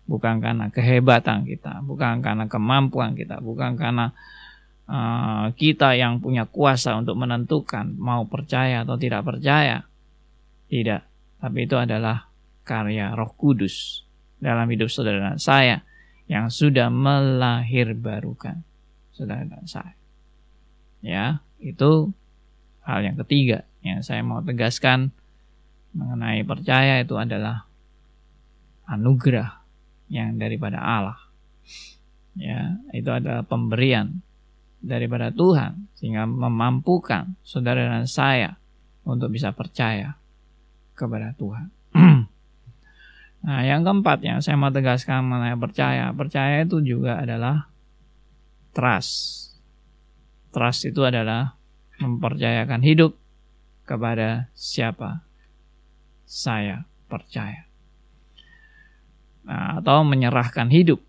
Bukan 0.09 0.41
karena 0.41 0.73
kehebatan 0.73 1.45
kita, 1.45 1.85
bukan 1.85 2.25
karena 2.25 2.49
kemampuan 2.49 3.13
kita, 3.13 3.37
bukan 3.45 3.77
karena 3.77 4.09
uh, 4.89 5.53
kita 5.53 5.93
yang 5.93 6.17
punya 6.17 6.49
kuasa 6.49 6.97
untuk 6.97 7.13
menentukan 7.13 7.93
mau 7.93 8.25
percaya 8.25 8.81
atau 8.81 8.97
tidak 8.97 9.21
percaya. 9.21 9.85
Tidak, 10.69 11.01
tapi 11.41 11.65
itu 11.65 11.77
adalah 11.77 12.28
karya 12.69 13.17
Roh 13.17 13.33
Kudus 13.33 14.05
dalam 14.37 14.69
hidup 14.69 14.93
saudara 14.93 15.33
dan 15.33 15.41
saya 15.41 15.81
yang 16.29 16.53
sudah 16.53 16.93
melahir 16.93 17.97
barukan 17.97 18.61
saudara 19.09 19.41
dan 19.49 19.65
saya. 19.65 19.97
Ya, 21.01 21.41
itu 21.57 22.13
hal 22.85 23.01
yang 23.01 23.17
ketiga 23.25 23.65
yang 23.81 24.05
saya 24.05 24.21
mau 24.21 24.45
tegaskan 24.45 25.09
mengenai 25.97 26.45
percaya 26.45 27.01
itu 27.01 27.17
adalah 27.17 27.65
anugerah 28.85 29.65
yang 30.13 30.37
daripada 30.37 30.77
Allah. 30.77 31.17
Ya, 32.37 32.77
itu 32.93 33.09
adalah 33.09 33.41
pemberian 33.41 34.21
daripada 34.79 35.33
Tuhan 35.33 35.89
sehingga 35.97 36.29
memampukan 36.29 37.35
saudara 37.41 37.89
dan 37.89 38.05
saya 38.05 38.55
untuk 39.03 39.33
bisa 39.33 39.49
percaya 39.51 40.15
kepada 40.93 41.33
Tuhan. 41.35 41.78
Nah, 43.39 43.63
yang 43.63 43.87
keempat 43.87 44.19
yang 44.19 44.43
saya 44.43 44.59
mau 44.59 44.67
tegaskan 44.67 45.23
mengenai 45.23 45.55
percaya, 45.55 46.11
percaya 46.11 46.67
itu 46.67 46.83
juga 46.83 47.23
adalah 47.23 47.71
trust. 48.75 49.55
Trust 50.51 50.91
itu 50.91 51.07
adalah 51.07 51.55
mempercayakan 52.03 52.83
hidup 52.83 53.15
kepada 53.87 54.51
siapa 54.51 55.23
saya 56.27 56.83
percaya. 57.07 57.65
Nah, 59.47 59.81
atau 59.81 60.03
menyerahkan 60.03 60.67
hidup 60.69 60.99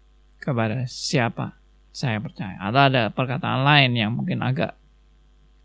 kepada 0.41 0.87
siapa 0.87 1.61
saya 1.91 2.23
percaya. 2.23 2.57
Atau 2.63 2.81
ada 2.89 3.11
perkataan 3.13 3.67
lain 3.67 3.93
yang 3.99 4.15
mungkin 4.15 4.41
agak 4.41 4.79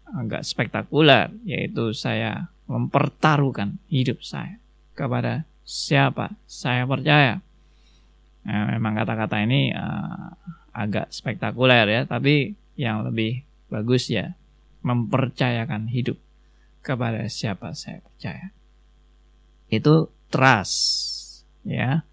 agak 0.05 0.45
spektakuler, 0.45 1.33
yaitu 1.45 1.93
saya 1.93 2.49
mempertaruhkan 2.65 3.77
hidup 3.89 4.21
saya 4.21 4.57
kepada 4.93 5.45
siapa 5.65 6.37
saya 6.45 6.85
percaya. 6.85 7.41
Nah, 8.45 8.77
memang 8.77 8.93
kata-kata 8.93 9.41
ini 9.41 9.73
uh, 9.73 10.37
agak 10.71 11.09
spektakuler 11.09 11.89
ya, 11.89 12.01
tapi 12.05 12.53
yang 12.77 13.01
lebih 13.01 13.41
bagus 13.73 14.13
ya 14.13 14.37
mempercayakan 14.85 15.89
hidup 15.89 16.21
kepada 16.85 17.25
siapa 17.25 17.73
saya 17.73 18.05
percaya. 18.05 18.53
Itu 19.65 20.13
trust 20.29 21.41
ya. 21.65 22.05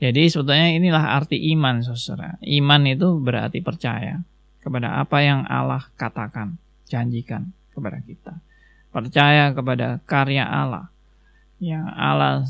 Jadi 0.00 0.32
sebetulnya 0.32 0.72
inilah 0.72 1.12
arti 1.12 1.36
iman 1.52 1.84
saudara. 1.84 2.40
Iman 2.40 2.88
itu 2.88 3.20
berarti 3.20 3.60
percaya 3.60 4.24
kepada 4.64 4.96
apa 4.96 5.20
yang 5.20 5.44
Allah 5.44 5.84
katakan, 6.00 6.56
janjikan 6.88 7.52
kepada 7.76 8.00
kita. 8.00 8.40
Percaya 8.88 9.52
kepada 9.52 10.00
karya 10.08 10.48
Allah 10.48 10.88
yang 11.60 11.84
Allah 11.92 12.48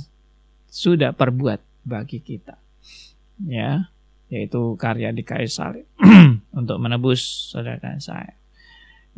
sudah 0.70 1.12
perbuat 1.12 1.60
bagi 1.84 2.22
kita. 2.22 2.56
Ya, 3.44 3.90
yaitu 4.30 4.78
karya 4.78 5.10
di 5.10 5.26
kayu 5.26 5.50
salib 5.50 5.84
untuk 6.58 6.78
menebus 6.78 7.50
saudara 7.50 7.82
dan 7.82 7.98
saya. 7.98 8.32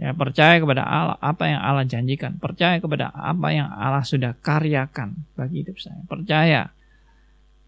Ya, 0.00 0.16
percaya 0.16 0.56
kepada 0.56 0.82
Allah, 0.82 1.20
apa 1.20 1.44
yang 1.46 1.60
Allah 1.60 1.84
janjikan. 1.84 2.40
Percaya 2.40 2.80
kepada 2.80 3.12
apa 3.12 3.52
yang 3.52 3.68
Allah 3.68 4.02
sudah 4.02 4.32
karyakan 4.40 5.28
bagi 5.36 5.62
hidup 5.62 5.76
saya. 5.78 6.00
Percaya 6.08 6.72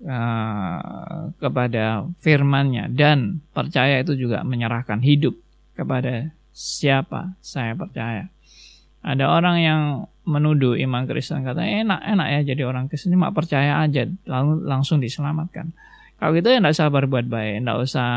uh, 0.03 1.31
kepada 1.37 2.09
firman-Nya 2.25 2.89
dan 2.91 3.45
percaya 3.53 4.01
itu 4.01 4.17
juga 4.17 4.41
menyerahkan 4.41 5.05
hidup 5.05 5.37
kepada 5.77 6.33
siapa 6.57 7.37
saya 7.45 7.77
percaya. 7.77 8.33
Ada 9.05 9.29
orang 9.29 9.57
yang 9.61 9.83
menuduh 10.25 10.75
iman 10.81 11.05
Kristen. 11.05 11.45
Kata 11.45 11.61
enak 11.61 12.01
enak 12.01 12.29
ya 12.29 12.41
jadi 12.55 12.63
orang 12.65 12.89
Kristen 12.89 13.13
cuma 13.13 13.31
percaya 13.31 13.85
aja 13.85 14.09
lalu 14.25 14.65
langsung 14.65 14.99
diselamatkan. 14.99 15.73
Kalau 16.17 16.33
gitu 16.33 16.49
ya 16.49 16.59
nggak 16.61 16.75
usah 16.75 16.89
berbuat 16.89 17.27
baik 17.29 17.65
nggak 17.65 17.79
usah 17.85 18.09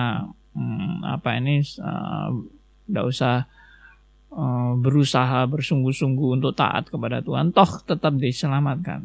hmm, 0.56 1.04
apa 1.04 1.30
ini 1.38 1.60
eh, 1.60 2.30
uh, 2.96 3.06
usah 3.08 3.44
uh, 4.32 4.72
berusaha 4.80 5.44
bersungguh-sungguh 5.52 6.40
untuk 6.40 6.56
taat 6.56 6.88
kepada 6.88 7.20
Tuhan 7.20 7.52
toh 7.52 7.84
tetap 7.84 8.16
diselamatkan. 8.16 9.04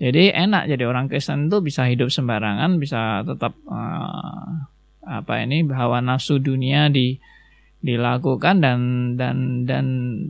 Jadi 0.00 0.32
enak 0.32 0.66
jadi 0.66 0.84
orang 0.88 1.12
Kristen 1.12 1.52
itu 1.52 1.60
bisa 1.60 1.84
hidup 1.84 2.08
sembarangan 2.08 2.80
bisa 2.80 3.20
tetap 3.22 3.52
uh, 3.68 4.64
apa 5.04 5.34
ini 5.44 5.62
bahwa 5.64 6.00
nafsu 6.00 6.40
dunia 6.40 6.88
di 6.88 7.20
dilakukan 7.80 8.60
dan 8.60 8.78
dan 9.16 9.64
dan 9.64 9.84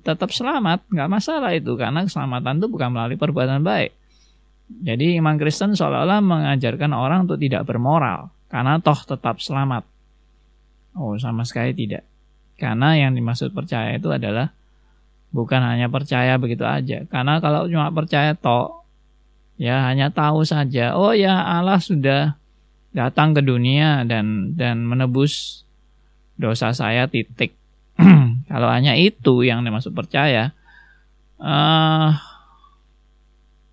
tetap 0.07 0.31
selamat. 0.31 0.87
Nggak 0.91 1.11
masalah 1.11 1.51
itu 1.55 1.75
karena 1.75 2.07
keselamatan 2.07 2.63
itu 2.63 2.67
bukan 2.71 2.89
melalui 2.95 3.19
perbuatan 3.19 3.63
baik. 3.67 3.95
Jadi 4.71 5.19
iman 5.19 5.35
Kristen 5.35 5.75
seolah-olah 5.75 6.23
mengajarkan 6.23 6.95
orang 6.95 7.27
untuk 7.27 7.43
tidak 7.43 7.67
bermoral 7.67 8.31
karena 8.47 8.79
toh 8.79 8.99
tetap 9.03 9.43
selamat. 9.43 9.83
Oh 10.95 11.19
sama 11.19 11.43
sekali 11.43 11.75
tidak. 11.75 12.07
Karena 12.55 12.95
yang 12.95 13.19
dimaksud 13.19 13.51
percaya 13.51 13.99
itu 13.99 14.15
adalah 14.15 14.55
bukan 15.35 15.59
hanya 15.63 15.91
percaya 15.91 16.39
begitu 16.39 16.63
aja. 16.63 17.03
Karena 17.11 17.43
kalau 17.43 17.67
cuma 17.67 17.91
percaya 17.91 18.39
toh 18.39 18.81
ya 19.61 19.93
hanya 19.93 20.09
tahu 20.09 20.41
saja 20.41 20.97
oh 20.97 21.13
ya 21.13 21.37
Allah 21.37 21.77
sudah 21.77 22.41
datang 22.97 23.37
ke 23.37 23.45
dunia 23.45 24.09
dan 24.09 24.57
dan 24.57 24.89
menebus 24.89 25.63
dosa 26.41 26.73
saya 26.73 27.05
titik. 27.05 27.53
Kalau 28.51 28.69
hanya 28.73 28.97
itu 28.97 29.45
yang 29.45 29.61
dimaksud 29.61 29.93
percaya, 29.93 30.57
uh, 31.37 32.17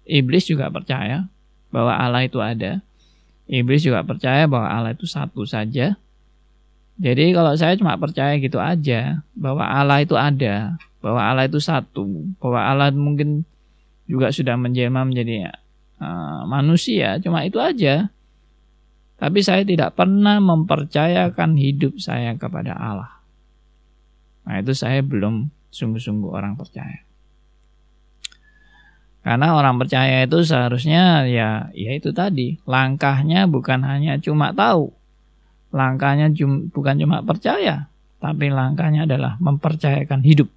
iblis 0.03 0.45
juga 0.45 0.67
percaya 0.67 1.31
bahwa 1.71 1.95
Allah 1.95 2.27
itu 2.27 2.43
ada. 2.43 2.83
Iblis 3.47 3.87
juga 3.87 4.03
percaya 4.03 4.43
bahwa 4.43 4.67
Allah 4.67 4.91
itu 4.91 5.07
satu 5.07 5.47
saja. 5.47 5.95
Jadi 6.97 7.29
kalau 7.29 7.53
saya 7.53 7.77
cuma 7.77 7.93
percaya 7.93 8.33
gitu 8.41 8.57
aja 8.57 9.21
bahwa 9.37 9.61
Allah 9.61 10.01
itu 10.01 10.17
ada, 10.17 10.75
bahwa 10.97 11.21
Allah 11.21 11.45
itu 11.45 11.61
satu, 11.61 12.25
bahwa 12.41 12.57
Allah 12.57 12.89
mungkin 12.89 13.45
juga 14.09 14.33
sudah 14.33 14.57
menjelma 14.57 15.05
menjadi 15.05 15.53
uh, 16.01 16.41
manusia, 16.49 17.21
cuma 17.21 17.45
itu 17.45 17.61
aja. 17.61 18.09
Tapi 19.17 19.41
saya 19.41 19.65
tidak 19.65 19.97
pernah 19.97 20.37
mempercayakan 20.37 21.57
hidup 21.57 21.97
saya 21.97 22.37
kepada 22.37 22.77
Allah. 22.77 23.17
Nah 24.45 24.61
itu 24.61 24.77
saya 24.77 25.01
belum 25.01 25.49
sungguh-sungguh 25.73 26.31
orang 26.31 26.53
percaya. 26.53 27.01
Karena 29.27 29.59
orang 29.59 29.75
percaya 29.75 30.23
itu 30.23 30.39
seharusnya 30.39 31.27
ya 31.27 31.67
ya 31.75 31.91
itu 31.91 32.15
tadi 32.15 32.63
langkahnya 32.63 33.43
bukan 33.43 33.83
hanya 33.83 34.15
cuma 34.23 34.55
tahu, 34.55 34.95
langkahnya 35.75 36.31
cum, 36.31 36.71
bukan 36.71 36.95
cuma 36.95 37.19
percaya, 37.27 37.91
tapi 38.23 38.47
langkahnya 38.47 39.03
adalah 39.03 39.35
mempercayakan 39.43 40.23
hidup 40.23 40.47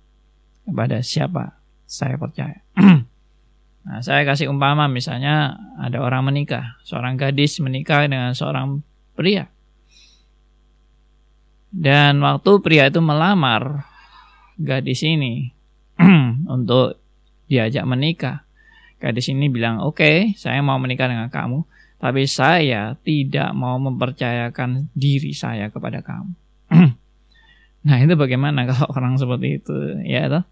kepada 0.63 1.03
siapa 1.03 1.59
saya 1.91 2.15
percaya. 2.15 2.63
Nah, 3.81 4.05
saya 4.05 4.29
kasih 4.29 4.53
umpama 4.53 4.87
misalnya 4.93 5.57
ada 5.81 6.05
orang 6.05 6.29
menikah, 6.29 6.77
seorang 6.85 7.17
gadis 7.17 7.57
menikah 7.65 8.05
dengan 8.05 8.37
seorang 8.37 8.85
pria. 9.17 9.49
Dan 11.71 12.21
waktu 12.21 12.61
pria 12.61 12.91
itu 12.91 13.01
melamar 13.01 13.87
gadis 14.61 15.01
ini 15.07 15.49
untuk 16.55 17.01
diajak 17.49 17.87
menikah. 17.89 18.45
Gadis 19.01 19.33
ini 19.33 19.49
bilang, 19.49 19.81
oke, 19.81 19.97
okay, 19.97 20.17
saya 20.37 20.61
mau 20.61 20.77
menikah 20.77 21.09
dengan 21.09 21.33
kamu, 21.33 21.65
tapi 21.97 22.29
saya 22.29 23.01
tidak 23.01 23.57
mau 23.57 23.81
mempercayakan 23.81 24.93
diri 24.93 25.33
saya 25.33 25.73
kepada 25.73 26.05
kamu. 26.05 26.33
nah 27.87 27.97
itu 27.97 28.13
bagaimana 28.13 28.65
kalau 28.69 28.93
orang 28.93 29.17
seperti 29.17 29.57
itu, 29.57 29.77
ya 30.05 30.29
toh? 30.29 30.45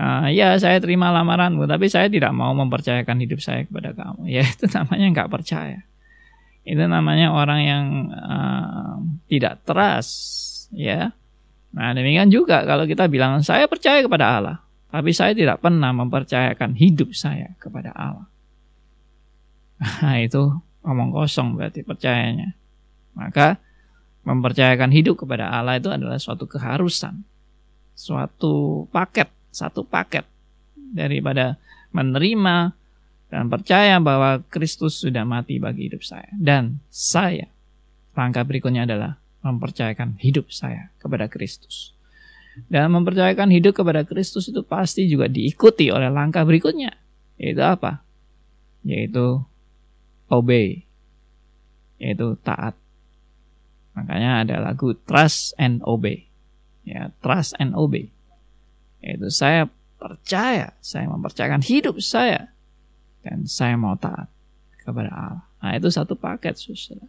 Uh, 0.00 0.32
ya 0.32 0.56
saya 0.56 0.80
terima 0.80 1.12
lamaranmu 1.12 1.68
tapi 1.68 1.92
saya 1.92 2.08
tidak 2.08 2.32
mau 2.32 2.56
mempercayakan 2.56 3.20
hidup 3.20 3.44
saya 3.44 3.68
kepada 3.68 3.92
kamu. 3.92 4.32
Ya 4.32 4.48
itu 4.48 4.64
namanya 4.72 5.06
nggak 5.12 5.28
percaya. 5.28 5.84
Itu 6.64 6.84
namanya 6.88 7.36
orang 7.36 7.60
yang 7.60 7.84
uh, 8.08 8.96
tidak 9.28 9.60
trust 9.68 10.72
ya. 10.72 11.12
Nah 11.76 11.92
demikian 11.92 12.32
juga 12.32 12.64
kalau 12.64 12.88
kita 12.88 13.12
bilang 13.12 13.44
saya 13.44 13.68
percaya 13.68 14.00
kepada 14.00 14.40
Allah 14.40 14.56
tapi 14.88 15.12
saya 15.12 15.36
tidak 15.36 15.60
pernah 15.60 15.92
mempercayakan 15.92 16.80
hidup 16.80 17.12
saya 17.12 17.52
kepada 17.60 17.92
Allah. 17.92 18.24
Nah 19.84 20.16
itu 20.16 20.48
ngomong 20.80 21.12
kosong 21.12 21.60
berarti 21.60 21.84
percayanya. 21.84 22.56
Maka 23.12 23.60
mempercayakan 24.24 24.96
hidup 24.96 25.28
kepada 25.28 25.52
Allah 25.52 25.76
itu 25.76 25.92
adalah 25.92 26.16
suatu 26.16 26.48
keharusan 26.48 27.20
suatu 28.00 28.88
paket 28.88 29.28
satu 29.50 29.86
paket 29.86 30.26
daripada 30.74 31.58
menerima 31.90 32.74
dan 33.30 33.46
percaya 33.46 34.02
bahwa 34.02 34.42
Kristus 34.50 34.98
sudah 34.98 35.22
mati 35.22 35.62
bagi 35.62 35.86
hidup 35.86 36.02
saya. 36.02 36.30
Dan 36.34 36.82
saya, 36.90 37.46
langkah 38.18 38.42
berikutnya 38.42 38.86
adalah 38.90 39.22
mempercayakan 39.46 40.18
hidup 40.18 40.50
saya 40.50 40.90
kepada 40.98 41.30
Kristus. 41.30 41.94
Dan 42.66 42.90
mempercayakan 42.90 43.54
hidup 43.54 43.78
kepada 43.78 44.02
Kristus 44.02 44.50
itu 44.50 44.66
pasti 44.66 45.06
juga 45.06 45.30
diikuti 45.30 45.88
oleh 45.94 46.10
langkah 46.10 46.42
berikutnya. 46.42 46.90
Yaitu 47.38 47.62
apa? 47.62 48.02
Yaitu 48.82 49.40
obey. 50.26 50.82
Yaitu 52.02 52.34
taat. 52.42 52.74
Makanya 53.94 54.44
ada 54.44 54.56
lagu 54.58 54.92
Trust 55.06 55.54
and 55.56 55.80
Obey. 55.86 56.26
Ya, 56.82 57.14
Trust 57.22 57.54
and 57.62 57.76
Obey. 57.78 58.10
Itu 59.00 59.32
saya 59.32 59.68
percaya, 60.00 60.72
saya 60.80 61.08
mempercayakan 61.08 61.60
hidup 61.60 62.00
saya 62.00 62.52
dan 63.20 63.44
saya 63.44 63.76
mau 63.76 63.96
taat 64.00 64.28
kepada 64.80 65.12
Allah. 65.12 65.44
Nah 65.60 65.72
itu 65.76 65.92
satu 65.92 66.16
paket 66.16 66.56
susah. 66.56 67.00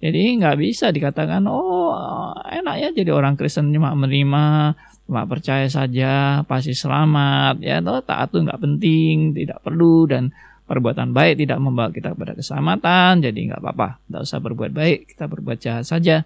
Jadi 0.00 0.40
nggak 0.40 0.56
bisa 0.56 0.88
dikatakan 0.90 1.44
oh 1.44 2.32
enak 2.48 2.76
ya 2.80 2.88
jadi 2.90 3.12
orang 3.12 3.36
Kristen 3.36 3.68
cuma 3.70 3.92
menerima, 3.92 4.74
cuma 5.04 5.22
percaya 5.28 5.68
saja 5.68 6.40
pasti 6.48 6.72
selamat 6.72 7.60
ya 7.60 7.84
toh 7.84 8.00
taat 8.00 8.32
itu 8.32 8.48
nggak 8.48 8.60
penting, 8.64 9.36
tidak 9.36 9.60
perlu 9.60 10.08
dan 10.08 10.32
perbuatan 10.64 11.12
baik 11.12 11.44
tidak 11.44 11.58
membawa 11.60 11.92
kita 11.92 12.16
kepada 12.16 12.32
keselamatan 12.32 13.20
jadi 13.20 13.38
nggak 13.52 13.60
apa-apa, 13.60 14.00
nggak 14.08 14.22
usah 14.24 14.38
berbuat 14.40 14.72
baik 14.72 14.98
kita 15.12 15.24
berbuat 15.28 15.58
jahat 15.60 15.84
saja 15.84 16.24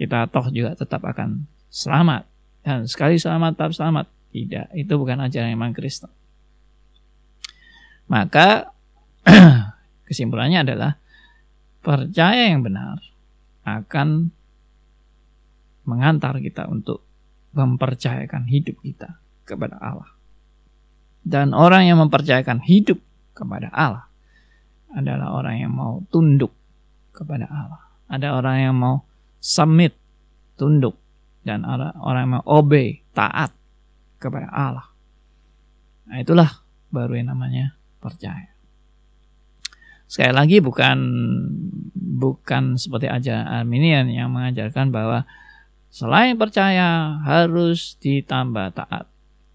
kita 0.00 0.30
toh 0.32 0.48
juga 0.48 0.72
tetap 0.72 1.04
akan 1.04 1.44
selamat 1.68 2.31
dan 2.62 2.86
sekali 2.86 3.18
selamat 3.18 3.58
tetap 3.58 3.72
selamat. 3.74 4.06
Tidak, 4.32 4.72
itu 4.78 4.92
bukan 4.96 5.20
ajaran 5.28 5.52
iman 5.52 5.76
Kristen. 5.76 6.08
Maka 8.08 8.72
kesimpulannya 10.08 10.64
adalah 10.64 10.96
percaya 11.84 12.48
yang 12.48 12.64
benar 12.64 12.96
akan 13.66 14.32
mengantar 15.84 16.38
kita 16.38 16.70
untuk 16.70 17.02
mempercayakan 17.52 18.48
hidup 18.48 18.78
kita 18.80 19.20
kepada 19.44 19.76
Allah. 19.82 20.08
Dan 21.22 21.52
orang 21.52 21.86
yang 21.90 22.00
mempercayakan 22.00 22.64
hidup 22.64 22.98
kepada 23.36 23.68
Allah 23.74 24.06
adalah 24.96 25.34
orang 25.34 25.60
yang 25.60 25.72
mau 25.74 26.00
tunduk 26.08 26.54
kepada 27.12 27.46
Allah. 27.50 27.82
Ada 28.08 28.32
orang 28.32 28.56
yang 28.58 28.74
mau 28.78 29.04
submit, 29.42 29.92
tunduk 30.56 31.01
dan 31.42 31.66
orang 31.66 32.22
yang 32.22 32.32
mau 32.38 32.44
obey, 32.46 33.02
taat 33.12 33.50
kepada 34.22 34.46
Allah. 34.50 34.86
Nah, 36.06 36.22
itulah 36.22 36.50
baru 36.94 37.18
yang 37.18 37.34
namanya 37.34 37.74
percaya. 37.98 38.50
Sekali 40.06 40.34
lagi 40.34 40.60
bukan 40.60 40.98
bukan 41.96 42.76
seperti 42.76 43.08
aja 43.08 43.48
Arminian 43.48 44.12
yang 44.12 44.30
mengajarkan 44.30 44.92
bahwa 44.92 45.24
selain 45.88 46.36
percaya 46.36 47.18
harus 47.24 47.96
ditambah 47.98 48.76
taat. 48.76 49.08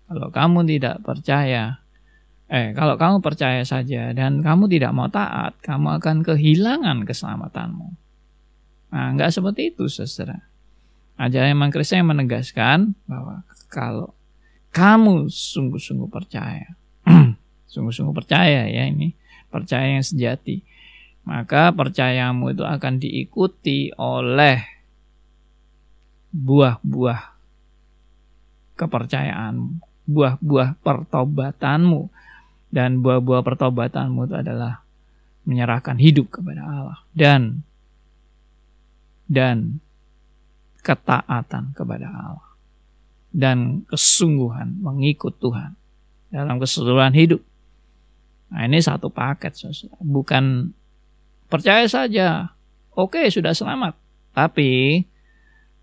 Kalau 0.08 0.34
kamu 0.34 0.65
tidak 0.65 1.04
percaya, 1.06 1.78
eh 2.50 2.73
kalau 2.73 2.97
kamu 2.97 3.21
percaya 3.21 3.62
saja 3.63 4.12
dan 4.17 4.41
kamu 4.41 4.65
tidak 4.65 4.97
mau 4.97 5.08
taat, 5.08 5.56
kamu 5.62 6.02
akan 6.02 6.26
kehilangan 6.26 7.06
keselamatanmu. 7.06 7.88
Nah, 8.88 9.08
nggak 9.13 9.30
seperti 9.36 9.76
itu, 9.76 9.86
saudara. 9.91 10.41
Ajaran 11.17 11.58
iman 11.58 11.73
Kristen 11.73 12.06
yang 12.06 12.13
menegaskan 12.13 12.93
bahwa 13.10 13.41
kalau 13.73 14.13
kamu 14.69 15.34
sungguh-sungguh 15.34 16.10
percaya, 16.13 16.77
sungguh-sungguh 17.73 18.13
percaya 18.13 18.69
ya 18.69 18.84
ini 18.86 19.17
percaya 19.49 19.97
yang 19.97 20.06
sejati, 20.06 20.62
maka 21.25 21.73
percayamu 21.73 22.53
itu 22.53 22.62
akan 22.62 23.01
diikuti 23.01 23.89
oleh 23.97 24.62
buah-buah 26.32 27.21
kepercayaan, 28.77 29.82
buah-buah 30.06 30.77
pertobatanmu. 30.86 32.13
Dan 32.67 32.99
buah-buah 32.99 33.41
pertobatanmu 33.47 34.27
itu 34.27 34.36
adalah 34.38 34.84
menyerahkan 35.47 35.97
hidup 35.97 36.39
kepada 36.39 36.62
Allah. 36.62 36.99
Dan 37.15 37.63
dan 39.27 39.84
ketaatan 40.88 41.76
kepada 41.76 42.08
Allah 42.08 42.47
dan 43.36 43.84
kesungguhan 43.91 44.80
mengikut 44.80 45.36
Tuhan 45.43 45.76
dalam 46.32 46.56
keseluruhan 46.63 47.12
hidup. 47.12 47.43
Nah 48.47 48.63
ini 48.63 48.80
satu 48.80 49.12
paket, 49.12 49.60
saudara. 49.60 50.00
bukan 50.00 50.71
percaya 51.52 51.84
saja, 51.91 52.56
oke 52.95 53.28
sudah 53.28 53.52
selamat, 53.52 54.00
tapi 54.32 55.04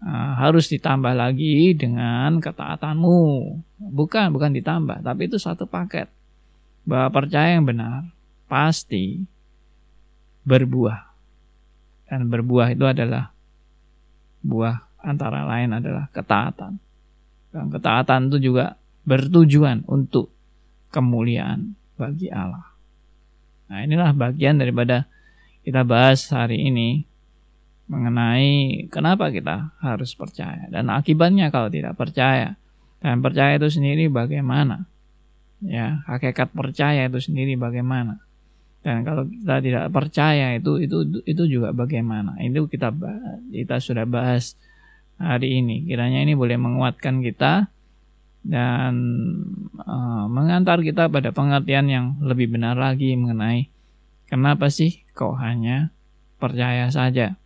uh, 0.01 0.33
harus 0.41 0.73
ditambah 0.73 1.13
lagi 1.13 1.77
dengan 1.77 2.41
ketaatanmu. 2.41 3.21
Bukan, 3.85 4.33
bukan 4.33 4.57
ditambah, 4.57 5.05
tapi 5.05 5.29
itu 5.29 5.37
satu 5.37 5.69
paket. 5.69 6.09
Bahwa 6.89 7.13
percaya 7.13 7.61
yang 7.61 7.69
benar 7.69 8.09
pasti 8.49 9.25
berbuah. 10.49 11.13
Dan 12.09 12.29
berbuah 12.29 12.73
itu 12.73 12.85
adalah 12.85 13.33
buah 14.45 14.94
antara 15.05 15.45
lain 15.45 15.77
adalah 15.77 16.09
ketaatan. 16.11 16.81
Dan 17.53 17.71
ketaatan 17.71 18.33
itu 18.33 18.51
juga 18.51 18.75
bertujuan 19.05 19.85
untuk 19.87 20.33
kemuliaan 20.91 21.77
bagi 21.95 22.33
Allah. 22.33 22.75
Nah, 23.71 23.85
inilah 23.85 24.11
bagian 24.17 24.59
daripada 24.59 25.07
kita 25.65 25.85
bahas 25.85 26.25
hari 26.33 26.61
ini 26.69 27.05
mengenai 27.85 28.89
kenapa 28.89 29.29
kita 29.29 29.77
harus 29.85 30.17
percaya 30.17 30.73
dan 30.73 30.89
akibatnya 30.89 31.53
kalau 31.53 31.69
tidak 31.69 31.97
percaya. 31.97 32.57
Dan 33.05 33.21
percaya 33.21 33.61
itu 33.61 33.69
sendiri 33.69 34.09
bagaimana? 34.09 34.89
Ya, 35.61 36.01
hakikat 36.09 36.57
percaya 36.57 37.05
itu 37.05 37.21
sendiri 37.21 37.53
bagaimana? 37.61 38.25
Dan 38.81 39.05
kalau 39.05 39.29
kita 39.29 39.61
tidak 39.61 39.85
percaya 39.93 40.57
itu 40.57 40.81
itu 40.81 41.25
itu 41.25 41.43
juga 41.49 41.77
bagaimana? 41.77 42.37
Itu 42.41 42.65
kita 42.69 42.93
kita 43.53 43.77
sudah 43.81 44.09
bahas 44.09 44.57
hari 45.19 45.63
ini. 45.63 45.85
Kiranya 45.87 46.25
ini 46.25 46.35
boleh 46.35 46.59
menguatkan 46.59 47.23
kita 47.23 47.69
dan 48.45 48.93
uh, 49.81 50.29
mengantar 50.29 50.85
kita 50.85 51.09
pada 51.09 51.33
pengertian 51.33 51.89
yang 51.89 52.07
lebih 52.21 52.53
benar 52.53 52.77
lagi 52.77 53.17
mengenai 53.17 53.73
kenapa 54.29 54.69
sih 54.69 55.01
kau 55.17 55.33
hanya 55.33 55.89
percaya 56.37 56.93
saja 56.93 57.41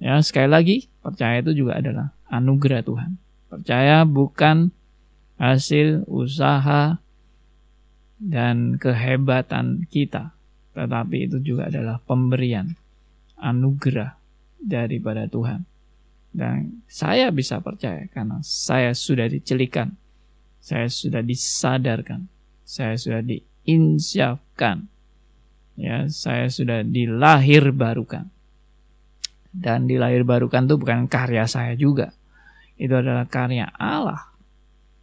Ya, 0.00 0.16
sekali 0.24 0.48
lagi, 0.48 0.76
percaya 1.04 1.44
itu 1.44 1.52
juga 1.52 1.76
adalah 1.76 2.16
anugerah 2.32 2.80
Tuhan. 2.80 3.20
Percaya 3.52 4.08
bukan 4.08 4.72
hasil 5.36 6.08
usaha 6.08 6.96
dan 8.16 8.80
kehebatan 8.80 9.84
kita, 9.92 10.32
tetapi 10.72 11.28
itu 11.28 11.44
juga 11.44 11.68
adalah 11.68 12.00
pemberian 12.08 12.72
anugerah 13.36 14.16
daripada 14.56 15.28
Tuhan. 15.28 15.68
Dan 16.30 16.86
saya 16.86 17.34
bisa 17.34 17.58
percaya 17.58 18.06
karena 18.06 18.38
saya 18.46 18.94
sudah 18.94 19.26
dicelikan, 19.26 19.98
saya 20.62 20.86
sudah 20.86 21.26
disadarkan, 21.26 22.30
saya 22.62 22.94
sudah 22.94 23.18
diinsyafkan, 23.26 24.86
ya, 25.74 26.06
saya 26.06 26.46
sudah 26.46 26.86
dilahir 26.86 27.74
barukan 27.74 28.30
dan 29.50 29.90
dilahir 29.90 30.22
barukan 30.22 30.66
itu 30.66 30.78
bukan 30.78 31.10
karya 31.10 31.44
saya 31.50 31.74
juga. 31.74 32.14
Itu 32.78 32.96
adalah 32.96 33.26
karya 33.26 33.68
Allah. 33.76 34.30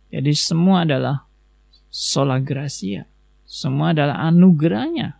Jadi 0.07 0.31
semua 0.33 0.87
adalah 0.87 1.27
sola 1.91 2.39
gracia. 2.39 3.05
Semua 3.43 3.91
adalah 3.91 4.23
anugerahnya. 4.27 5.19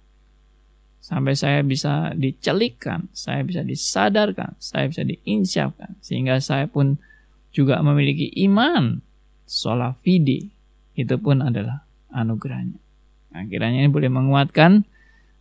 Sampai 1.08 1.40
saya 1.40 1.64
bisa 1.64 2.12
dicelikkan, 2.20 3.08
saya 3.16 3.40
bisa 3.48 3.64
disadarkan, 3.64 4.60
saya 4.60 4.92
bisa 4.92 5.08
diinsyafkan. 5.08 5.96
Sehingga 6.04 6.36
saya 6.44 6.68
pun 6.68 7.00
juga 7.56 7.80
memiliki 7.80 8.28
iman. 8.44 9.00
Sola 9.48 9.96
fide. 10.04 10.52
Itu 11.00 11.16
pun 11.16 11.40
adalah 11.40 11.88
anugerahnya. 12.12 12.76
Kiranya 13.48 13.88
ini 13.88 13.88
boleh 13.88 14.12
menguatkan 14.12 14.84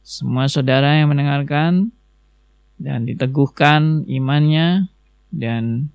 semua 0.07 0.47
saudara 0.47 1.03
yang 1.03 1.11
mendengarkan 1.11 1.91
dan 2.79 3.03
diteguhkan 3.03 4.07
imannya 4.07 4.87
dan 5.35 5.91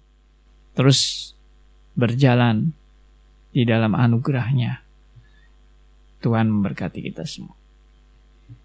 terus 0.75 1.31
berjalan 1.95 2.75
di 3.55 3.63
dalam 3.63 3.95
anugerahnya. 3.95 4.83
Tuhan 6.19 6.51
memberkati 6.51 6.99
kita 7.07 7.23
semua. 7.23 7.60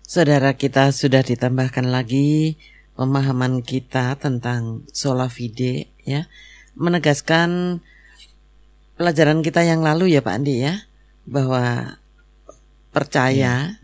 Saudara 0.06 0.54
kita 0.54 0.94
sudah 0.94 1.18
ditambahkan 1.18 1.90
lagi 1.90 2.54
pemahaman 2.94 3.58
kita 3.58 4.14
tentang 4.14 4.86
sola 4.94 5.26
fide 5.26 5.90
ya. 6.06 6.30
Menegaskan 6.78 7.82
pelajaran 8.94 9.42
kita 9.42 9.66
yang 9.66 9.82
lalu 9.82 10.14
ya 10.14 10.22
Pak 10.22 10.30
Andi 10.38 10.62
ya 10.62 10.86
bahwa 11.26 11.98
percaya 12.94 13.74
ya. 13.74 13.82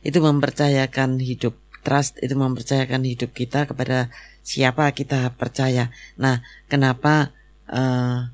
itu 0.00 0.16
mempercayakan 0.16 1.20
hidup 1.20 1.60
trust 1.84 2.16
itu 2.24 2.32
mempercayakan 2.32 3.04
hidup 3.04 3.36
kita 3.36 3.68
kepada 3.68 4.08
siapa 4.40 4.88
kita 4.96 5.28
percaya. 5.36 5.92
Nah, 6.16 6.40
kenapa 6.72 7.36
uh, 7.68 8.32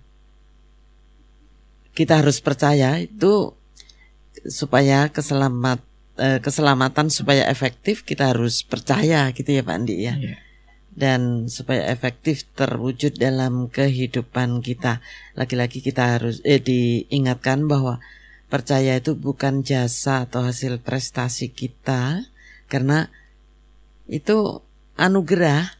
kita 1.91 2.23
harus 2.23 2.39
percaya 2.39 3.03
itu 3.03 3.51
supaya 4.47 5.11
keselamat 5.11 5.83
uh, 5.83 5.92
keselamatan 6.43 7.11
supaya 7.11 7.49
efektif 7.51 8.07
kita 8.07 8.31
harus 8.31 8.63
percaya 8.63 9.31
gitu 9.35 9.51
ya 9.51 9.63
Pak 9.67 9.75
Andi 9.75 9.97
ya. 9.99 10.15
Yeah. 10.15 10.39
Dan 10.93 11.49
supaya 11.49 11.89
efektif 11.89 12.45
terwujud 12.53 13.17
dalam 13.17 13.73
kehidupan 13.73 14.61
kita. 14.61 15.01
Lagi-lagi 15.33 15.81
kita 15.81 16.21
harus 16.21 16.45
eh, 16.45 16.61
diingatkan 16.61 17.65
bahwa 17.65 17.97
percaya 18.53 19.01
itu 19.01 19.17
bukan 19.17 19.65
jasa 19.65 20.29
atau 20.29 20.45
hasil 20.45 20.85
prestasi 20.85 21.49
kita 21.49 22.29
karena 22.69 23.09
itu 24.05 24.61
anugerah 25.01 25.73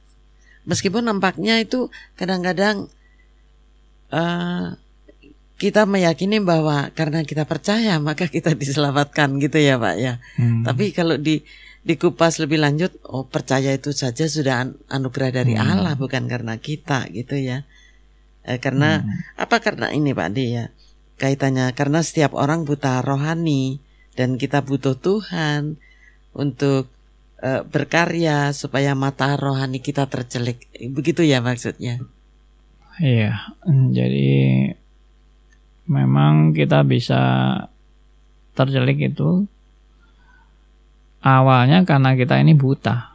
meskipun 0.65 1.05
nampaknya 1.05 1.61
itu 1.61 1.93
kadang-kadang 2.17 2.89
uh, 4.09 4.81
kita 5.63 5.87
meyakini 5.87 6.43
bahwa 6.43 6.91
karena 6.91 7.23
kita 7.23 7.47
percaya 7.47 8.03
maka 8.03 8.27
kita 8.27 8.51
diselamatkan 8.63 9.39
gitu 9.39 9.63
ya 9.63 9.79
pak 9.79 9.95
ya 9.95 10.19
hmm. 10.43 10.67
tapi 10.67 10.91
kalau 10.91 11.15
di 11.15 11.47
dikupas 11.87 12.43
lebih 12.43 12.63
lanjut 12.63 12.91
oh 13.07 13.27
percaya 13.27 13.71
itu 13.71 13.95
saja 13.95 14.27
sudah 14.27 14.67
anugerah 14.91 15.31
dari 15.31 15.55
hmm. 15.55 15.63
Allah 15.63 15.95
bukan 15.95 16.27
karena 16.27 16.59
kita 16.59 17.07
gitu 17.15 17.39
ya 17.39 17.63
eh, 18.43 18.59
karena 18.59 19.07
hmm. 19.07 19.39
apa 19.39 19.63
karena 19.63 19.95
ini 19.95 20.11
pak 20.11 20.35
Adi 20.35 20.45
ya 20.51 20.67
kaitannya 21.23 21.71
karena 21.79 22.03
setiap 22.03 22.35
orang 22.35 22.67
buta 22.67 22.99
rohani 22.99 23.79
dan 24.19 24.35
kita 24.43 24.67
butuh 24.67 24.99
Tuhan 24.99 25.79
untuk 26.35 26.91
uh, 27.43 27.63
berkarya 27.67 28.51
supaya 28.57 28.97
mata 28.97 29.37
rohani 29.37 29.81
kita 29.81 30.09
tercelik. 30.09 30.69
Begitu 30.93 31.25
ya 31.25 31.41
maksudnya. 31.41 32.01
Iya, 33.01 33.57
jadi 33.97 34.29
memang 35.87 36.55
kita 36.55 36.87
bisa 36.87 37.21
tercelik 38.53 39.13
itu 39.13 39.47
awalnya 41.23 41.87
karena 41.87 42.15
kita 42.19 42.39
ini 42.43 42.53
buta. 42.53 43.15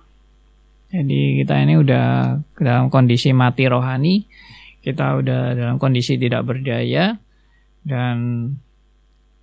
Jadi 0.88 1.43
kita 1.43 1.60
ini 1.60 1.75
udah 1.75 2.39
dalam 2.56 2.88
kondisi 2.88 3.36
mati 3.36 3.67
rohani, 3.67 4.23
kita 4.80 5.19
udah 5.19 5.41
dalam 5.53 5.75
kondisi 5.75 6.15
tidak 6.15 6.47
berdaya 6.47 7.19
dan 7.84 8.15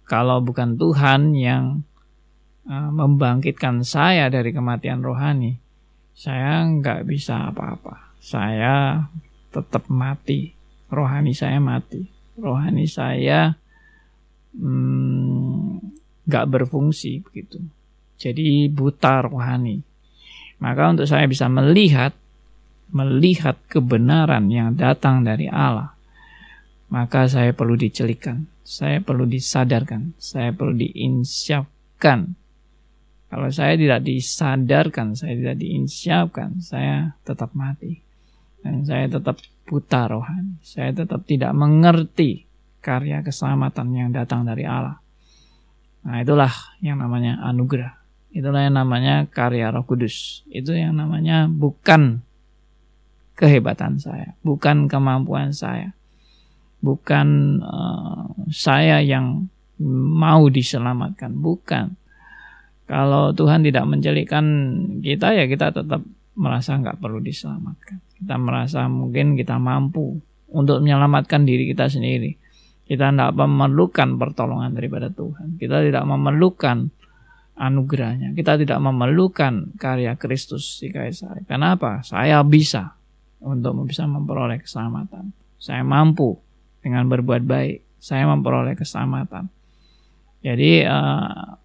kalau 0.05 0.41
bukan 0.41 0.77
Tuhan 0.77 1.37
yang 1.37 1.85
uh, 2.69 2.91
membangkitkan 2.93 3.85
saya 3.85 4.29
dari 4.33 4.53
kematian 4.53 5.05
rohani, 5.05 5.61
saya 6.17 6.65
nggak 6.65 7.05
bisa 7.09 7.53
apa-apa. 7.53 8.17
Saya 8.25 9.05
tetap 9.53 9.89
mati. 9.93 10.57
Rohani 10.89 11.37
saya 11.37 11.61
mati. 11.61 12.14
Rohani 12.35 12.87
saya 12.91 13.55
hmm, 14.55 15.83
nggak 16.27 16.45
hmm, 16.45 16.53
berfungsi 16.55 17.23
begitu. 17.23 17.63
Jadi 18.19 18.71
buta 18.71 19.27
rohani. 19.27 19.83
Maka 20.63 20.95
untuk 20.95 21.07
saya 21.11 21.27
bisa 21.27 21.51
melihat 21.51 22.15
melihat 22.95 23.59
kebenaran 23.67 24.47
yang 24.53 24.79
datang 24.79 25.27
dari 25.27 25.51
Allah, 25.51 25.99
maka 26.95 27.27
saya 27.27 27.51
perlu 27.51 27.75
dicelikan, 27.75 28.47
saya 28.63 29.03
perlu 29.03 29.27
disadarkan, 29.27 30.15
saya 30.21 30.55
perlu 30.55 30.79
diinsyafkan 30.79 32.39
kalau 33.35 33.51
saya 33.51 33.75
tidak 33.75 34.07
disadarkan, 34.07 35.19
saya 35.19 35.35
tidak 35.35 35.59
diinsyafkan, 35.59 36.63
saya 36.63 37.19
tetap 37.27 37.51
mati. 37.51 37.99
Dan 38.63 38.87
saya 38.87 39.11
tetap 39.11 39.43
buta 39.65 40.09
rohani. 40.09 40.61
Saya 40.61 40.93
tetap 40.93 41.25
tidak 41.25 41.53
mengerti 41.57 42.45
karya 42.85 43.25
keselamatan 43.25 43.89
yang 43.97 44.09
datang 44.13 44.45
dari 44.45 44.69
Allah. 44.69 45.01
Nah 46.05 46.21
itulah 46.21 46.53
yang 46.85 47.01
namanya 47.01 47.41
anugerah. 47.41 47.97
Itulah 48.35 48.67
yang 48.69 48.77
namanya 48.77 49.25
karya 49.31 49.73
roh 49.73 49.87
kudus. 49.89 50.45
Itu 50.53 50.77
yang 50.77 51.01
namanya 51.01 51.49
bukan 51.49 52.21
kehebatan 53.41 53.97
saya. 53.97 54.37
Bukan 54.45 54.91
kemampuan 54.91 55.57
saya. 55.57 55.97
Bukan 56.85 57.59
uh, 57.65 58.29
saya 58.53 59.01
yang 59.01 59.49
mau 59.81 60.45
diselamatkan. 60.53 61.33
Bukan 61.41 61.97
kalau 62.85 63.33
Tuhan 63.33 63.65
tidak 63.65 63.89
menjelikan 63.89 64.45
kita 65.01 65.33
ya 65.33 65.49
kita 65.49 65.73
tetap 65.73 66.05
merasa 66.35 66.79
nggak 66.79 66.99
perlu 66.99 67.23
diselamatkan. 67.23 67.99
Kita 68.19 68.35
merasa 68.39 68.87
mungkin 68.91 69.39
kita 69.39 69.59
mampu 69.59 70.19
untuk 70.51 70.83
menyelamatkan 70.83 71.47
diri 71.47 71.71
kita 71.71 71.91
sendiri. 71.91 72.35
Kita 72.85 73.09
tidak 73.11 73.33
memerlukan 73.33 74.21
pertolongan 74.21 74.77
daripada 74.77 75.09
Tuhan. 75.09 75.57
Kita 75.57 75.81
tidak 75.81 76.05
memerlukan 76.05 76.93
anugerahnya. 77.57 78.37
Kita 78.37 78.61
tidak 78.61 78.79
memerlukan 78.83 79.79
karya 79.81 80.19
Kristus 80.21 80.83
di 80.83 80.93
salib. 80.93 81.49
Kenapa? 81.49 82.05
Saya 82.05 82.45
bisa 82.45 82.93
untuk 83.41 83.89
bisa 83.89 84.05
memperoleh 84.05 84.61
keselamatan. 84.61 85.33
Saya 85.57 85.81
mampu 85.81 86.37
dengan 86.85 87.09
berbuat 87.09 87.43
baik. 87.47 87.97
Saya 87.97 88.29
memperoleh 88.29 88.77
keselamatan. 88.77 89.49
Jadi 90.45 90.85
uh, 90.85 91.57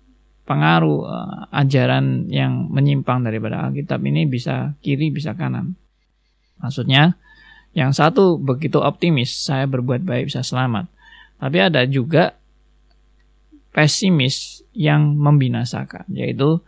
pengaruh 0.50 1.06
uh, 1.06 1.46
ajaran 1.54 2.26
yang 2.34 2.74
menyimpang 2.74 3.22
daripada 3.22 3.70
Alkitab 3.70 4.02
ini 4.02 4.26
bisa 4.26 4.74
kiri 4.82 5.14
bisa 5.14 5.38
kanan. 5.38 5.78
Maksudnya 6.58 7.22
yang 7.78 7.94
satu 7.94 8.42
begitu 8.42 8.82
optimis 8.82 9.46
saya 9.46 9.70
berbuat 9.70 10.02
baik 10.02 10.34
bisa 10.34 10.42
selamat. 10.42 10.90
Tapi 11.38 11.58
ada 11.62 11.86
juga 11.86 12.34
pesimis 13.70 14.66
yang 14.74 15.14
membinasakan, 15.14 16.10
yaitu 16.10 16.60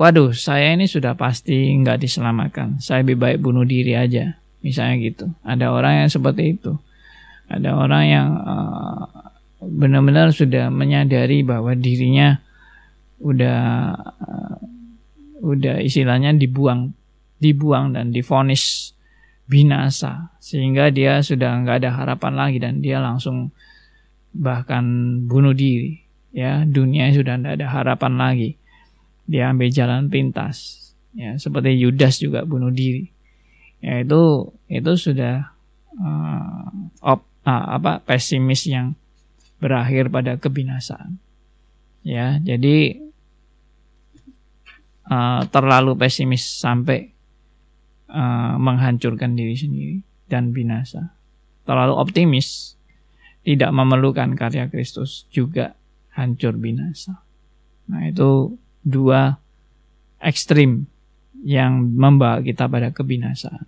waduh 0.00 0.32
saya 0.32 0.72
ini 0.72 0.88
sudah 0.88 1.12
pasti 1.14 1.76
nggak 1.76 2.00
diselamatkan, 2.00 2.80
saya 2.80 3.04
lebih 3.04 3.20
baik 3.20 3.38
bunuh 3.44 3.68
diri 3.68 3.94
aja, 3.94 4.40
misalnya 4.64 4.96
gitu. 5.04 5.26
Ada 5.44 5.70
orang 5.70 6.02
yang 6.02 6.10
seperti 6.10 6.58
itu, 6.58 6.72
ada 7.46 7.76
orang 7.76 8.04
yang 8.08 8.28
uh, 8.34 9.04
benar-benar 9.62 10.34
sudah 10.34 10.72
menyadari 10.72 11.46
bahwa 11.46 11.76
dirinya 11.76 12.42
udah 13.20 13.60
uh, 14.20 14.56
udah 15.40 15.80
istilahnya 15.84 16.34
dibuang, 16.36 16.92
dibuang 17.38 17.92
dan 17.96 18.12
difonis 18.12 18.92
binasa. 19.46 20.34
Sehingga 20.42 20.90
dia 20.90 21.22
sudah 21.22 21.62
nggak 21.62 21.84
ada 21.84 21.90
harapan 21.94 22.32
lagi 22.34 22.58
dan 22.58 22.82
dia 22.82 22.98
langsung 22.98 23.54
bahkan 24.36 24.84
bunuh 25.24 25.56
diri. 25.56 26.02
Ya 26.36 26.68
dunia 26.68 27.08
sudah 27.16 27.40
tidak 27.40 27.62
ada 27.62 27.66
harapan 27.72 28.12
lagi. 28.20 28.50
Dia 29.24 29.50
ambil 29.50 29.72
jalan 29.72 30.12
pintas. 30.12 30.92
Ya 31.16 31.40
seperti 31.40 31.80
Yudas 31.80 32.20
juga 32.20 32.44
bunuh 32.44 32.68
diri. 32.68 33.08
Ya 33.80 34.04
itu 34.04 34.52
itu 34.68 34.92
sudah 34.98 35.56
uh, 35.96 36.68
op, 37.00 37.24
uh, 37.48 37.66
apa 37.80 38.04
pesimis 38.04 38.68
yang 38.68 38.92
berakhir 39.56 40.12
pada 40.12 40.36
kebinasaan. 40.36 41.16
Ya 42.04 42.36
jadi 42.44 43.05
uh, 45.10 45.42
terlalu 45.50 45.98
pesimis 45.98 46.42
sampai 46.42 47.10
uh, 48.10 48.54
menghancurkan 48.58 49.34
diri 49.34 49.54
sendiri 49.54 49.96
dan 50.26 50.50
binasa 50.50 51.16
terlalu 51.66 51.98
optimis 51.98 52.78
tidak 53.42 53.74
memerlukan 53.74 54.38
karya 54.38 54.70
Kristus 54.70 55.26
juga 55.30 55.74
hancur 56.14 56.56
binasa. 56.56 57.22
Nah, 57.90 58.06
itu 58.06 58.58
dua 58.82 59.38
ekstrim 60.18 60.86
yang 61.46 61.94
membawa 61.94 62.42
kita 62.42 62.66
pada 62.66 62.90
kebinasaan. 62.90 63.66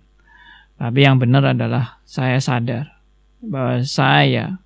Tapi 0.79 0.99
yang 0.99 1.19
benar 1.19 1.55
adalah 1.55 1.99
saya 2.07 2.39
sadar 2.39 3.03
bahwa 3.39 3.83
saya 3.83 4.59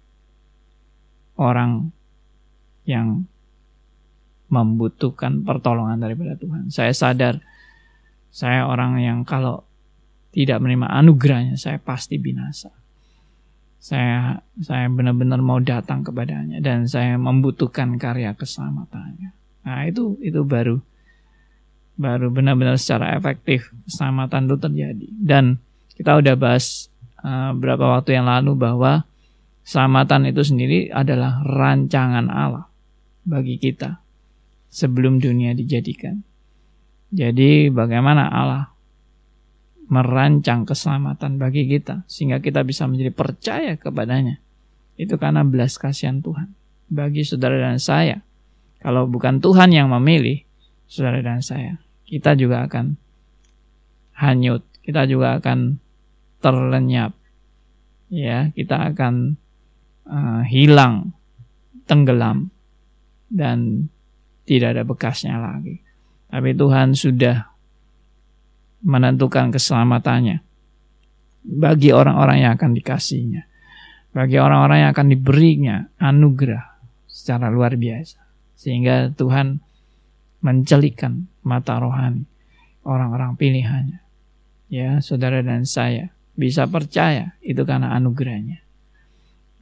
orang 1.38 1.94
yang 2.86 3.26
membutuhkan 4.52 5.46
pertolongan 5.46 6.02
daripada 6.02 6.36
Tuhan. 6.40 6.72
Saya 6.74 6.92
sadar 6.92 7.40
saya 8.34 8.66
orang 8.66 8.98
yang 8.98 9.20
kalau 9.24 9.62
tidak 10.34 10.58
menerima 10.58 10.90
anugerahnya 10.90 11.54
saya 11.54 11.78
pasti 11.78 12.18
binasa 12.18 12.74
saya 13.84 14.40
saya 14.64 14.88
benar-benar 14.88 15.44
mau 15.44 15.60
datang 15.60 16.08
kepadanya 16.08 16.64
dan 16.64 16.88
saya 16.88 17.20
membutuhkan 17.20 18.00
karya 18.00 18.32
keselamatannya. 18.32 19.36
Nah, 19.68 19.84
itu 19.84 20.16
itu 20.24 20.40
baru 20.48 20.80
baru 22.00 22.32
benar-benar 22.32 22.80
secara 22.80 23.12
efektif 23.20 23.76
keselamatan 23.84 24.48
itu 24.48 24.56
terjadi. 24.56 25.08
Dan 25.20 25.60
kita 26.00 26.16
udah 26.16 26.36
bahas 26.40 26.88
uh, 27.28 27.52
beberapa 27.52 28.00
waktu 28.00 28.16
yang 28.16 28.32
lalu 28.32 28.56
bahwa 28.56 29.04
keselamatan 29.68 30.32
itu 30.32 30.42
sendiri 30.48 30.80
adalah 30.88 31.44
rancangan 31.44 32.32
Allah 32.32 32.72
bagi 33.28 33.60
kita 33.60 34.00
sebelum 34.74 35.22
dunia 35.22 35.54
dijadikan. 35.54 36.26
Jadi 37.14 37.70
bagaimana 37.70 38.26
Allah 38.26 38.74
merancang 39.86 40.66
keselamatan 40.66 41.38
bagi 41.38 41.70
kita 41.70 42.02
sehingga 42.10 42.42
kita 42.42 42.66
bisa 42.66 42.90
menjadi 42.90 43.14
percaya 43.14 43.78
kepadanya. 43.78 44.42
Itu 44.98 45.22
karena 45.22 45.46
belas 45.46 45.78
kasihan 45.78 46.26
Tuhan 46.26 46.58
bagi 46.90 47.22
saudara 47.22 47.62
dan 47.62 47.78
saya. 47.78 48.26
Kalau 48.82 49.06
bukan 49.06 49.38
Tuhan 49.38 49.70
yang 49.70 49.94
memilih 49.94 50.42
saudara 50.90 51.22
dan 51.22 51.46
saya, 51.46 51.78
kita 52.10 52.34
juga 52.34 52.66
akan 52.66 52.98
hanyut, 54.18 54.66
kita 54.82 55.06
juga 55.06 55.38
akan 55.38 55.78
terlenyap. 56.42 57.14
Ya, 58.14 58.54
kita 58.54 58.94
akan 58.94 59.38
uh, 60.06 60.42
hilang, 60.46 61.18
tenggelam 61.90 62.54
dan 63.34 63.90
tidak 64.44 64.76
ada 64.78 64.84
bekasnya 64.84 65.40
lagi. 65.40 65.80
Tapi 66.28 66.52
Tuhan 66.58 66.98
sudah 66.98 67.46
menentukan 68.84 69.54
keselamatannya 69.54 70.44
bagi 71.44 71.92
orang-orang 71.92 72.38
yang 72.44 72.52
akan 72.56 72.72
dikasihnya, 72.76 73.44
bagi 74.16 74.40
orang-orang 74.40 74.88
yang 74.88 74.92
akan 74.96 75.08
diberinya 75.12 75.76
anugerah 76.00 76.80
secara 77.08 77.52
luar 77.52 77.76
biasa, 77.76 78.20
sehingga 78.56 79.12
Tuhan 79.14 79.60
mencelikan 80.44 81.28
mata 81.44 81.80
rohani 81.80 82.28
orang-orang 82.84 83.36
pilihannya. 83.40 84.00
Ya, 84.72 85.00
saudara 85.06 85.46
dan 85.46 85.64
saya 85.70 86.10
bisa 86.34 86.66
percaya 86.66 87.38
itu 87.46 87.62
karena 87.64 87.94
anugerahnya. 87.94 88.60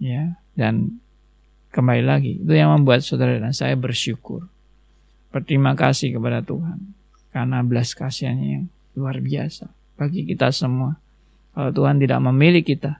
Ya, 0.01 0.39
dan 0.57 1.03
kembali 1.75 2.03
lagi 2.05 2.31
itu 2.41 2.53
yang 2.53 2.73
membuat 2.73 3.03
saudara 3.05 3.37
dan 3.37 3.53
saya 3.53 3.77
bersyukur. 3.77 4.49
Berterima 5.31 5.73
kasih 5.79 6.19
kepada 6.19 6.43
Tuhan 6.43 6.91
karena 7.31 7.63
belas 7.63 7.95
kasihannya 7.95 8.47
yang 8.47 8.65
luar 8.99 9.23
biasa 9.23 9.71
bagi 9.95 10.27
kita 10.27 10.51
semua. 10.51 10.99
Kalau 11.51 11.71
Tuhan 11.71 11.99
tidak 11.99 12.19
memilih 12.23 12.63
kita, 12.63 12.99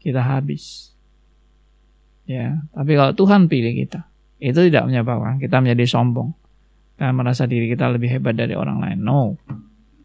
kita 0.00 0.20
habis. 0.24 0.92
Ya, 2.24 2.62
tapi 2.72 2.94
kalau 2.96 3.12
Tuhan 3.16 3.48
pilih 3.50 3.74
kita, 3.74 4.06
itu 4.40 4.60
tidak 4.70 4.88
menyebabkan 4.88 5.36
kita 5.36 5.60
menjadi 5.60 5.84
sombong 5.88 6.30
dan 7.00 7.16
merasa 7.16 7.44
diri 7.48 7.68
kita 7.72 7.88
lebih 7.92 8.12
hebat 8.12 8.36
dari 8.36 8.52
orang 8.56 8.80
lain. 8.80 8.98
No. 9.00 9.36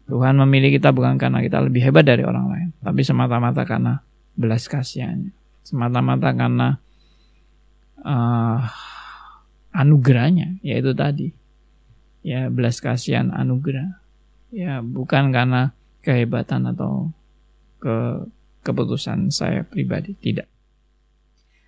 Tuhan 0.06 0.38
memilih 0.38 0.70
kita 0.78 0.94
bukan 0.94 1.18
karena 1.18 1.42
kita 1.42 1.60
lebih 1.66 1.82
hebat 1.82 2.06
dari 2.06 2.22
orang 2.22 2.46
lain, 2.46 2.68
tapi 2.78 3.02
semata-mata 3.02 3.66
karena 3.66 4.00
belas 4.38 4.70
kasihannya. 4.70 5.34
Semata-mata 5.66 6.30
karena 6.30 6.78
uh, 8.06 8.60
anugerahnya, 9.74 10.62
yaitu 10.62 10.94
tadi. 10.94 11.34
Ya, 12.26 12.50
belas 12.50 12.82
kasihan 12.82 13.30
anugerah 13.30 14.02
ya 14.54 14.82
bukan 14.82 15.34
karena 15.34 15.74
kehebatan 16.02 16.70
atau 16.70 17.10
ke 17.82 18.26
keputusan 18.62 19.30
saya 19.30 19.62
pribadi 19.62 20.14
tidak. 20.18 20.48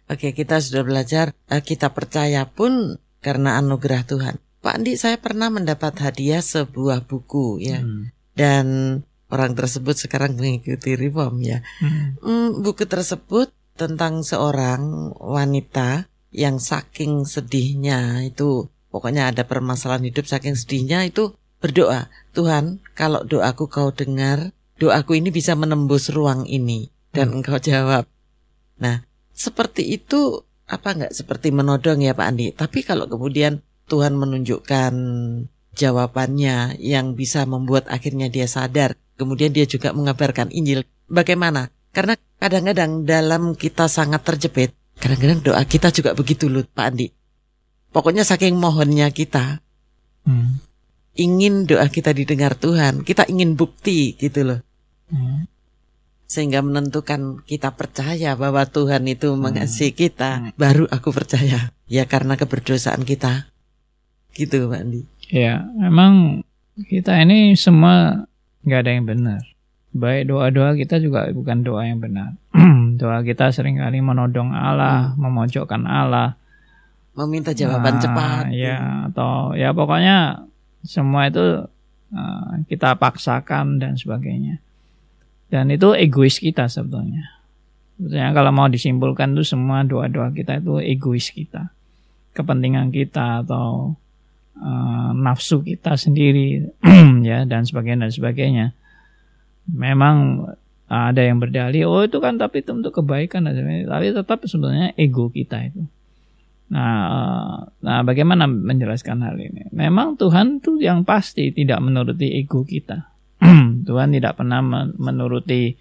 Oke, 0.08 0.32
kita 0.32 0.58
sudah 0.58 0.82
belajar 0.82 1.36
eh, 1.52 1.62
kita 1.62 1.92
percaya 1.92 2.48
pun 2.48 2.96
karena 3.20 3.60
anugerah 3.60 4.02
Tuhan. 4.08 4.34
Pak 4.58 4.74
Andi, 4.74 4.98
saya 4.98 5.20
pernah 5.20 5.52
mendapat 5.52 5.94
hadiah 6.00 6.42
sebuah 6.42 7.06
buku 7.06 7.62
ya. 7.62 7.84
Hmm. 7.84 8.10
Dan 8.34 8.66
orang 9.28 9.52
tersebut 9.52 9.94
sekarang 9.94 10.34
mengikuti 10.34 10.96
reform 10.96 11.44
ya. 11.44 11.62
Hmm. 11.78 12.18
Hmm, 12.18 12.48
buku 12.64 12.88
tersebut 12.88 13.52
tentang 13.78 14.26
seorang 14.26 15.14
wanita 15.14 16.10
yang 16.34 16.58
saking 16.58 17.28
sedihnya 17.28 18.26
itu 18.26 18.66
pokoknya 18.88 19.32
ada 19.32 19.44
permasalahan 19.44 20.08
hidup 20.08 20.28
saking 20.28 20.56
sedihnya 20.56 21.04
itu 21.08 21.34
berdoa, 21.58 22.08
Tuhan, 22.32 22.80
kalau 22.94 23.26
doaku 23.26 23.66
kau 23.66 23.90
dengar, 23.90 24.54
doaku 24.78 25.18
ini 25.18 25.34
bisa 25.34 25.58
menembus 25.58 26.08
ruang 26.10 26.46
ini 26.46 26.90
dan 27.10 27.34
hmm. 27.34 27.36
engkau 27.42 27.58
jawab. 27.58 28.06
Nah, 28.78 29.02
seperti 29.34 29.86
itu 29.90 30.46
apa 30.68 30.94
enggak 30.94 31.12
seperti 31.16 31.50
menodong 31.50 32.04
ya 32.04 32.14
Pak 32.14 32.26
Andi? 32.28 32.54
Tapi 32.54 32.84
kalau 32.86 33.08
kemudian 33.10 33.64
Tuhan 33.88 34.14
menunjukkan 34.14 34.92
jawabannya 35.74 36.76
yang 36.78 37.16
bisa 37.16 37.48
membuat 37.48 37.88
akhirnya 37.88 38.28
dia 38.28 38.46
sadar, 38.46 38.94
kemudian 39.16 39.50
dia 39.50 39.64
juga 39.64 39.90
mengabarkan 39.96 40.52
Injil. 40.52 40.84
Bagaimana? 41.08 41.72
Karena 41.90 42.14
kadang-kadang 42.38 43.08
dalam 43.08 43.56
kita 43.56 43.88
sangat 43.88 44.22
terjepit, 44.22 44.76
kadang-kadang 45.00 45.40
doa 45.40 45.62
kita 45.64 45.88
juga 45.90 46.12
begitu 46.12 46.46
loh 46.46 46.62
Pak 46.68 46.84
Andi. 46.84 47.08
Pokoknya 47.90 48.22
saking 48.22 48.56
mohonnya 48.56 49.08
kita. 49.10 49.64
Hmm 50.28 50.68
ingin 51.18 51.66
doa 51.66 51.90
kita 51.90 52.14
didengar 52.14 52.54
Tuhan, 52.54 53.02
kita 53.02 53.26
ingin 53.26 53.58
bukti 53.58 54.14
gitu 54.14 54.46
loh. 54.46 54.60
Hmm. 55.10 55.50
Sehingga 56.30 56.62
menentukan 56.62 57.42
kita 57.42 57.74
percaya 57.74 58.38
bahwa 58.38 58.62
Tuhan 58.64 59.04
itu 59.10 59.34
hmm. 59.34 59.42
mengasihi 59.42 59.92
kita, 59.92 60.30
hmm. 60.38 60.48
baru 60.54 60.86
aku 60.88 61.10
percaya. 61.10 61.74
Ya 61.90 62.06
karena 62.06 62.38
keberdosaan 62.38 63.02
kita. 63.02 63.50
Gitu 64.32 64.70
Pak 64.70 64.80
Andi. 64.80 65.02
Ya, 65.28 65.66
memang 65.74 66.46
kita 66.86 67.18
ini 67.18 67.58
semua 67.58 68.24
nggak 68.62 68.80
ada 68.86 68.90
yang 68.94 69.04
benar. 69.10 69.42
Baik 69.90 70.30
doa-doa 70.30 70.78
kita 70.78 71.02
juga 71.02 71.26
bukan 71.34 71.66
doa 71.66 71.82
yang 71.82 71.98
benar. 71.98 72.38
doa 73.02 73.26
kita 73.26 73.50
sering 73.50 73.82
kali 73.82 73.98
menodong 73.98 74.54
Allah, 74.54 75.10
hmm. 75.10 75.18
memojokkan 75.18 75.82
Allah. 75.82 76.38
Meminta 77.18 77.50
jawaban 77.50 77.98
nah, 77.98 78.02
cepat. 78.02 78.44
Ya, 78.54 79.10
atau 79.10 79.50
ya 79.58 79.74
pokoknya 79.74 80.46
semua 80.86 81.26
itu 81.26 81.66
uh, 82.14 82.50
kita 82.70 82.94
paksakan 82.94 83.82
dan 83.82 83.98
sebagainya. 83.98 84.62
Dan 85.50 85.74
itu 85.74 85.98
egois 85.98 86.38
kita 86.38 86.70
sebetulnya. 86.70 87.42
Sebetulnya 87.98 88.30
kalau 88.30 88.54
mau 88.54 88.70
disimpulkan 88.70 89.34
itu 89.34 89.42
semua 89.42 89.82
doa-doa 89.82 90.30
kita 90.30 90.62
itu 90.62 90.78
egois 90.78 91.34
kita. 91.34 91.74
Kepentingan 92.38 92.94
kita 92.94 93.42
atau 93.42 93.98
uh, 94.62 95.10
nafsu 95.10 95.66
kita 95.66 95.98
sendiri 95.98 96.70
ya 97.28 97.42
dan 97.50 97.66
sebagainya 97.66 98.06
dan 98.06 98.12
sebagainya. 98.14 98.66
Memang 99.66 100.46
ada 100.88 101.20
yang 101.20 101.42
berdalih, 101.42 101.84
oh 101.84 102.06
itu 102.06 102.22
kan 102.22 102.38
tapi 102.38 102.62
itu 102.62 102.70
untuk 102.72 102.94
kebaikan. 102.94 103.44
Tapi 103.44 104.06
tetap 104.14 104.38
sebenarnya 104.46 104.94
ego 104.94 105.28
kita 105.34 105.66
itu. 105.66 105.82
Nah, 106.68 106.96
eh, 107.08 107.56
nah 107.80 108.00
bagaimana 108.04 108.44
menjelaskan 108.44 109.24
hal 109.24 109.36
ini? 109.40 109.72
Memang 109.72 110.20
Tuhan 110.20 110.60
itu 110.60 110.76
yang 110.80 111.04
pasti 111.08 111.48
tidak 111.52 111.80
menuruti 111.80 112.36
ego 112.36 112.64
kita. 112.64 113.08
Tuhan 113.88 114.12
tidak 114.12 114.36
pernah 114.36 114.60
menuruti 114.96 115.78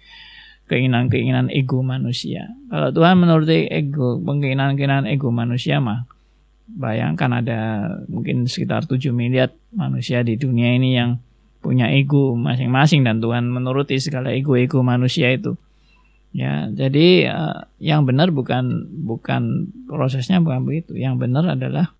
keinginan-keinginan 0.68 1.48
ego 1.52 1.80
manusia. 1.80 2.52
Kalau 2.68 2.92
Tuhan 2.92 3.16
menuruti 3.20 3.68
ego, 3.68 4.20
keinginan-keinginan 4.20 5.08
ego 5.08 5.32
manusia 5.32 5.80
mah, 5.80 6.04
bayangkan 6.68 7.40
ada 7.40 7.60
mungkin 8.12 8.44
sekitar 8.44 8.84
7 8.84 9.08
miliar 9.12 9.48
manusia 9.72 10.20
di 10.20 10.36
dunia 10.36 10.76
ini 10.76 10.96
yang 10.96 11.16
punya 11.64 11.90
ego 11.90 12.36
masing-masing 12.36 13.02
dan 13.02 13.18
Tuhan 13.18 13.48
menuruti 13.48 13.96
segala 13.98 14.30
ego-ego 14.30 14.84
manusia 14.84 15.32
itu. 15.32 15.56
Ya, 16.28 16.68
jadi 16.68 17.32
uh, 17.32 17.60
yang 17.80 18.04
benar 18.04 18.28
bukan 18.30 18.92
bukan 19.08 19.72
prosesnya 19.88 20.44
bukan 20.44 20.68
begitu. 20.68 20.94
Yang 20.94 21.24
benar 21.24 21.56
adalah 21.56 21.96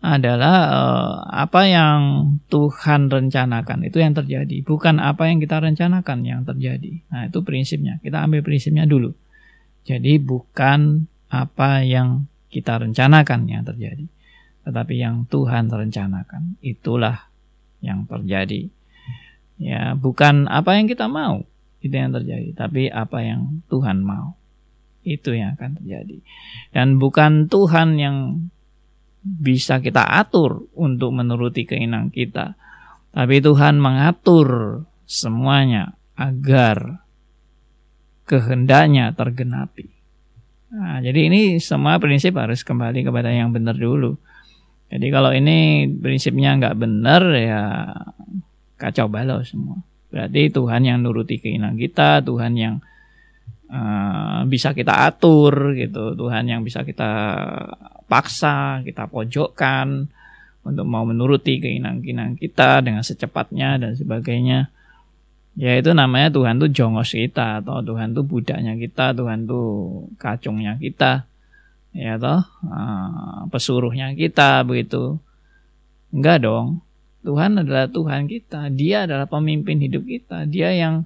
adalah 0.00 0.56
uh, 0.70 1.14
apa 1.28 1.66
yang 1.66 2.00
Tuhan 2.48 3.12
rencanakan 3.12 3.90
itu 3.90 4.00
yang 4.00 4.16
terjadi, 4.16 4.62
bukan 4.64 5.02
apa 5.02 5.28
yang 5.28 5.42
kita 5.42 5.60
rencanakan 5.60 6.18
yang 6.24 6.40
terjadi. 6.46 7.04
Nah, 7.12 7.28
itu 7.28 7.42
prinsipnya. 7.44 8.00
Kita 8.00 8.24
ambil 8.24 8.40
prinsipnya 8.40 8.88
dulu. 8.88 9.12
Jadi 9.86 10.18
bukan 10.18 11.06
apa 11.28 11.84
yang 11.84 12.30
kita 12.48 12.80
rencanakan 12.80 13.50
yang 13.50 13.62
terjadi, 13.66 14.06
tetapi 14.64 14.94
yang 14.96 15.28
Tuhan 15.28 15.68
rencanakan. 15.68 16.56
Itulah 16.64 17.28
yang 17.84 18.08
terjadi. 18.08 18.72
Ya, 19.56 19.96
bukan 19.96 20.48
apa 20.52 20.76
yang 20.76 20.86
kita 20.88 21.08
mau 21.08 21.44
itu 21.80 21.94
yang 21.94 22.12
terjadi. 22.12 22.48
Tapi 22.56 22.88
apa 22.88 23.18
yang 23.22 23.62
Tuhan 23.68 24.00
mau? 24.02 24.36
Itu 25.06 25.36
yang 25.36 25.54
akan 25.54 25.82
terjadi. 25.82 26.18
Dan 26.74 26.98
bukan 26.98 27.46
Tuhan 27.46 28.00
yang 28.00 28.46
bisa 29.22 29.82
kita 29.82 30.06
atur 30.06 30.70
untuk 30.74 31.14
menuruti 31.14 31.66
keinginan 31.66 32.10
kita. 32.10 32.54
Tapi 33.10 33.42
Tuhan 33.42 33.80
mengatur 33.80 34.82
semuanya 35.06 35.94
agar 36.18 37.06
kehendaknya 38.26 39.14
tergenapi. 39.14 39.88
Nah, 40.74 40.98
jadi 40.98 41.30
ini 41.30 41.62
semua 41.62 41.96
prinsip 42.02 42.34
harus 42.36 42.66
kembali 42.66 43.06
kepada 43.06 43.30
yang 43.30 43.54
benar 43.54 43.78
dulu. 43.78 44.18
Jadi 44.90 45.06
kalau 45.10 45.34
ini 45.34 45.90
prinsipnya 45.90 46.58
nggak 46.58 46.78
benar 46.78 47.22
ya 47.34 47.62
kacau 48.78 49.10
balau 49.10 49.42
semua 49.42 49.82
Berarti 50.16 50.48
Tuhan 50.48 50.80
yang 50.88 51.04
nuruti 51.04 51.36
keinginan 51.36 51.76
kita, 51.76 52.24
Tuhan 52.24 52.56
yang 52.56 52.80
uh, 53.68 54.48
bisa 54.48 54.72
kita 54.72 55.04
atur 55.04 55.76
gitu, 55.76 56.16
Tuhan 56.16 56.48
yang 56.48 56.64
bisa 56.64 56.88
kita 56.88 57.12
paksa, 58.08 58.80
kita 58.80 59.12
pojokkan 59.12 60.08
untuk 60.64 60.88
mau 60.88 61.04
menuruti 61.04 61.60
keinginan-keinginan 61.60 62.40
kita 62.40 62.80
dengan 62.80 63.04
secepatnya 63.04 63.76
dan 63.76 63.92
sebagainya. 63.92 64.72
Ya 65.52 65.76
itu 65.76 65.92
namanya 65.92 66.32
Tuhan 66.32 66.64
tuh 66.64 66.72
jongos 66.72 67.12
kita 67.12 67.60
atau 67.60 67.84
Tuhan 67.84 68.16
tuh 68.16 68.24
budaknya 68.24 68.72
kita, 68.80 69.12
Tuhan 69.12 69.44
tuh 69.44 69.68
kacungnya 70.16 70.80
kita. 70.80 71.28
Ya 71.92 72.16
toh, 72.16 72.40
uh, 72.64 73.52
pesuruhnya 73.52 74.16
kita 74.16 74.64
begitu. 74.64 75.20
Enggak 76.08 76.48
dong. 76.48 76.85
Tuhan 77.26 77.58
adalah 77.58 77.90
Tuhan 77.90 78.30
kita. 78.30 78.70
Dia 78.70 79.10
adalah 79.10 79.26
pemimpin 79.26 79.82
hidup 79.82 80.06
kita. 80.06 80.46
Dia 80.46 80.70
yang 80.70 81.02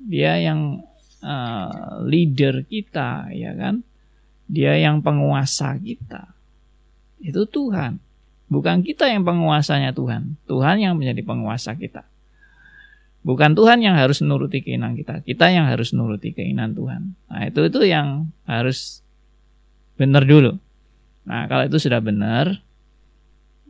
dia 0.00 0.40
yang 0.40 0.80
uh, 1.20 2.00
leader 2.00 2.64
kita, 2.64 3.28
ya 3.36 3.52
kan? 3.52 3.84
Dia 4.48 4.80
yang 4.80 5.04
penguasa 5.04 5.76
kita. 5.76 6.32
Itu 7.20 7.44
Tuhan. 7.44 8.00
Bukan 8.48 8.80
kita 8.80 9.04
yang 9.12 9.28
penguasanya 9.28 9.92
Tuhan. 9.92 10.40
Tuhan 10.48 10.80
yang 10.80 10.96
menjadi 10.96 11.20
penguasa 11.20 11.76
kita. 11.76 12.08
Bukan 13.24 13.56
Tuhan 13.56 13.80
yang 13.80 13.96
harus 13.96 14.20
menuruti 14.20 14.60
keinginan 14.60 14.96
kita. 14.96 15.24
Kita 15.24 15.48
yang 15.48 15.68
harus 15.68 15.92
menuruti 15.96 16.36
keinginan 16.36 16.76
Tuhan. 16.76 17.16
Nah, 17.28 17.42
itu 17.48 17.60
itu 17.68 17.80
yang 17.88 18.28
harus 18.44 19.00
benar 19.96 20.28
dulu. 20.28 20.60
Nah, 21.24 21.48
kalau 21.48 21.64
itu 21.64 21.80
sudah 21.80 22.04
benar, 22.04 22.60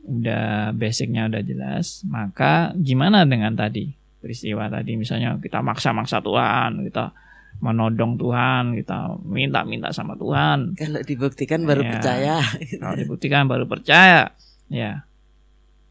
udah 0.04 0.76
basicnya 0.76 1.32
udah 1.32 1.42
jelas, 1.42 2.04
maka 2.04 2.76
gimana 2.76 3.24
dengan 3.24 3.56
tadi 3.56 3.88
peristiwa 4.20 4.68
tadi 4.68 4.96
misalnya 4.96 5.36
kita 5.40 5.64
maksa-maksa 5.64 6.20
Tuhan, 6.20 6.84
kita 6.88 7.12
menodong 7.60 8.20
Tuhan, 8.20 8.76
kita 8.76 9.20
minta-minta 9.24 9.92
sama 9.92 10.16
Tuhan. 10.16 10.76
Kalau 10.76 11.00
dibuktikan 11.00 11.64
baru 11.64 11.84
ya, 11.84 11.90
percaya. 11.96 12.36
Kalau 12.80 12.96
dibuktikan 12.96 13.44
baru 13.48 13.64
percaya, 13.64 14.32
ya. 14.68 15.04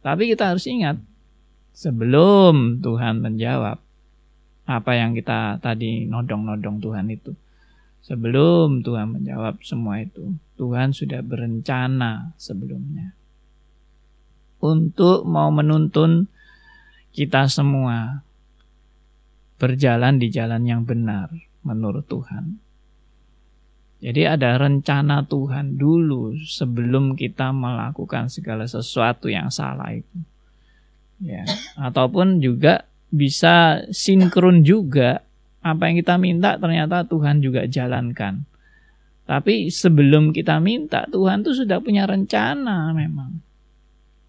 Tapi 0.04 0.30
kita 0.30 0.54
harus 0.54 0.66
ingat 0.70 0.98
sebelum 1.74 2.84
Tuhan 2.84 3.24
menjawab 3.24 3.82
apa 4.64 4.92
yang 4.94 5.18
kita 5.18 5.58
tadi 5.62 6.06
nodong-nodong 6.06 6.82
Tuhan 6.84 7.10
itu. 7.10 7.34
Sebelum 8.04 8.84
Tuhan 8.84 9.16
menjawab 9.16 9.64
semua 9.64 10.04
itu, 10.04 10.36
Tuhan 10.60 10.92
sudah 10.92 11.24
berencana 11.24 12.36
sebelumnya 12.36 13.16
untuk 14.64 15.28
mau 15.28 15.52
menuntun 15.52 16.32
kita 17.12 17.52
semua 17.52 18.24
berjalan 19.60 20.16
di 20.16 20.32
jalan 20.32 20.64
yang 20.64 20.88
benar 20.88 21.28
menurut 21.68 22.08
Tuhan. 22.08 22.64
Jadi 24.04 24.28
ada 24.28 24.60
rencana 24.60 25.24
Tuhan 25.24 25.80
dulu 25.80 26.36
sebelum 26.44 27.16
kita 27.16 27.56
melakukan 27.56 28.28
segala 28.28 28.68
sesuatu 28.68 29.32
yang 29.32 29.48
salah 29.48 29.96
itu. 29.96 30.20
Ya, 31.24 31.48
ataupun 31.80 32.44
juga 32.44 32.84
bisa 33.08 33.88
sinkron 33.96 34.68
juga 34.68 35.24
apa 35.64 35.88
yang 35.88 36.04
kita 36.04 36.20
minta 36.20 36.60
ternyata 36.60 37.08
Tuhan 37.08 37.40
juga 37.40 37.64
jalankan. 37.64 38.44
Tapi 39.24 39.72
sebelum 39.72 40.36
kita 40.36 40.60
minta 40.60 41.08
Tuhan 41.08 41.48
tuh 41.48 41.56
sudah 41.56 41.80
punya 41.80 42.04
rencana 42.04 42.92
memang. 42.92 43.40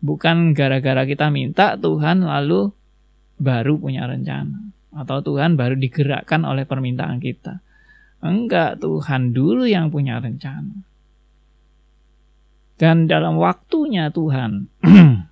Bukan 0.04 0.52
gara-gara 0.52 1.08
kita 1.08 1.32
minta 1.32 1.80
Tuhan 1.80 2.28
lalu 2.28 2.68
baru 3.40 3.80
punya 3.80 4.04
rencana. 4.04 4.68
Atau 4.92 5.24
Tuhan 5.24 5.56
baru 5.56 5.80
digerakkan 5.80 6.44
oleh 6.44 6.68
permintaan 6.68 7.24
kita. 7.24 7.64
Enggak, 8.20 8.84
Tuhan 8.84 9.32
dulu 9.32 9.64
yang 9.64 9.88
punya 9.88 10.20
rencana. 10.20 10.84
Dan 12.76 13.08
dalam 13.08 13.40
waktunya 13.40 14.12
Tuhan. 14.12 14.68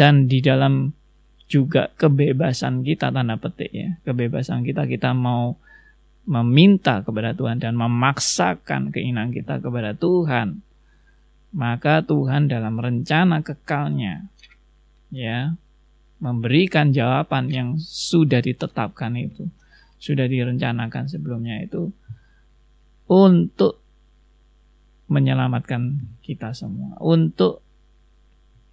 dan 0.00 0.14
di 0.32 0.40
dalam 0.40 0.96
juga 1.44 1.92
kebebasan 1.92 2.88
kita 2.88 3.12
tanda 3.12 3.36
petik 3.36 3.68
ya. 3.68 4.00
Kebebasan 4.00 4.64
kita 4.64 4.88
kita 4.88 5.12
mau 5.12 5.60
meminta 6.24 7.04
kepada 7.04 7.36
Tuhan 7.36 7.60
dan 7.60 7.76
memaksakan 7.76 8.96
keinginan 8.96 9.28
kita 9.28 9.60
kepada 9.60 9.92
Tuhan 9.92 10.64
maka 11.54 12.02
Tuhan 12.02 12.50
dalam 12.50 12.74
rencana 12.76 13.40
kekalnya 13.46 14.26
ya 15.14 15.54
memberikan 16.18 16.90
jawaban 16.90 17.46
yang 17.48 17.78
sudah 17.78 18.42
ditetapkan 18.42 19.14
itu 19.14 19.46
sudah 20.02 20.26
direncanakan 20.26 21.06
sebelumnya 21.06 21.62
itu 21.62 21.94
untuk 23.06 23.78
menyelamatkan 25.06 26.10
kita 26.26 26.50
semua 26.52 26.98
untuk 26.98 27.62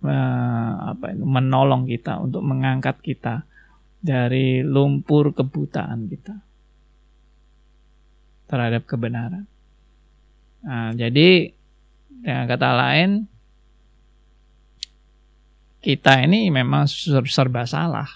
apa 0.02 1.14
itu 1.14 1.22
menolong 1.22 1.86
kita 1.86 2.18
untuk 2.18 2.42
mengangkat 2.42 2.98
kita 3.06 3.46
dari 4.02 4.66
lumpur 4.66 5.30
kebutaan 5.30 6.10
kita 6.10 6.42
terhadap 8.50 8.84
kebenaran. 8.90 9.46
Nah, 10.66 10.92
jadi 10.98 11.54
dengan 12.22 12.46
kata 12.46 12.70
lain 12.78 13.10
kita 15.82 16.22
ini 16.30 16.54
memang 16.54 16.86
serba 17.26 17.66
salah. 17.66 18.08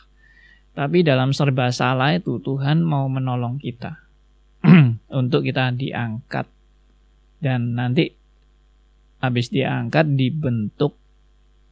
Tapi 0.76 1.02
dalam 1.02 1.34
serba 1.34 1.74
salah 1.74 2.14
itu 2.14 2.38
Tuhan 2.38 2.84
mau 2.84 3.08
menolong 3.08 3.58
kita 3.58 3.96
untuk 5.22 5.42
kita 5.42 5.72
diangkat 5.74 6.46
dan 7.40 7.74
nanti 7.74 8.12
habis 9.24 9.50
diangkat 9.50 10.14
dibentuk 10.14 11.00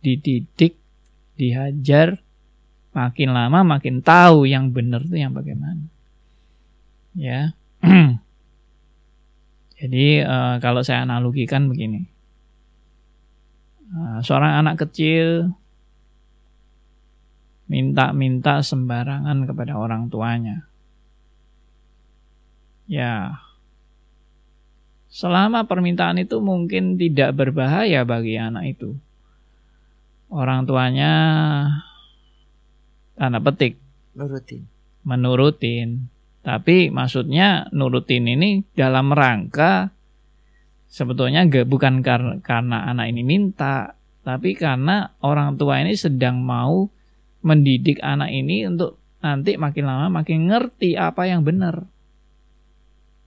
dididik, 0.04 0.76
dihajar, 1.40 2.20
makin 2.92 3.32
lama 3.32 3.64
makin 3.64 4.04
tahu 4.04 4.46
yang 4.46 4.70
benar 4.76 5.02
itu 5.08 5.18
yang 5.18 5.32
bagaimana. 5.34 5.88
Ya. 7.16 7.56
Jadi 9.80 10.22
uh, 10.22 10.60
kalau 10.60 10.84
saya 10.84 11.08
analogikan 11.08 11.72
begini. 11.72 12.13
Uh, 13.94 14.20
seorang 14.26 14.66
anak 14.66 14.82
kecil 14.82 15.54
minta-minta 17.70 18.66
sembarangan 18.66 19.46
kepada 19.46 19.78
orang 19.78 20.10
tuanya. 20.10 20.66
Ya. 22.90 23.38
Selama 25.14 25.70
permintaan 25.70 26.18
itu 26.18 26.42
mungkin 26.42 26.98
tidak 26.98 27.38
berbahaya 27.38 28.02
bagi 28.02 28.42
anak 28.42 28.74
itu 28.78 28.98
orang 30.34 30.66
tuanya 30.66 31.14
tanda 33.14 33.38
petik 33.38 33.78
nurutin 34.18 34.66
menurutin 35.06 36.10
tapi 36.42 36.90
maksudnya 36.90 37.70
nurutin 37.70 38.26
ini 38.26 38.66
dalam 38.74 39.14
rangka 39.14 39.94
sebetulnya 40.94 41.50
gak, 41.50 41.66
bukan 41.66 42.06
karena, 42.06 42.38
karena 42.46 42.86
anak 42.86 43.10
ini 43.10 43.26
minta 43.26 43.98
tapi 44.24 44.56
karena 44.56 45.12
orang 45.20 45.60
tua 45.60 45.84
ini 45.84 45.98
sedang 46.00 46.40
mau 46.40 46.88
mendidik 47.44 48.00
anak 48.00 48.32
ini 48.32 48.64
untuk 48.70 48.96
nanti 49.20 49.60
makin 49.60 49.84
lama 49.84 50.08
makin 50.24 50.48
ngerti 50.48 50.96
apa 50.96 51.28
yang 51.28 51.44
benar. 51.44 51.84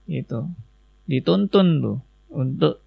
Itu 0.09 0.49
dituntun 1.05 1.67
tuh 1.85 1.99
untuk 2.33 2.81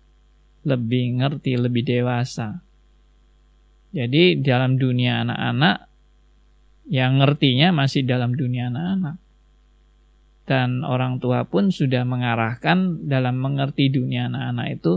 lebih 0.67 1.23
ngerti 1.23 1.55
lebih 1.55 1.87
dewasa. 1.87 2.59
Jadi 3.95 4.43
dalam 4.43 4.75
dunia 4.75 5.23
anak-anak 5.23 5.77
yang 6.91 7.23
ngertinya 7.23 7.71
masih 7.71 8.03
dalam 8.03 8.35
dunia 8.35 8.75
anak-anak. 8.75 9.17
Dan 10.51 10.83
orang 10.83 11.23
tua 11.23 11.47
pun 11.47 11.71
sudah 11.71 12.03
mengarahkan 12.03 13.07
dalam 13.07 13.39
mengerti 13.39 13.87
dunia 13.87 14.27
anak-anak 14.27 14.83
itu 14.83 14.93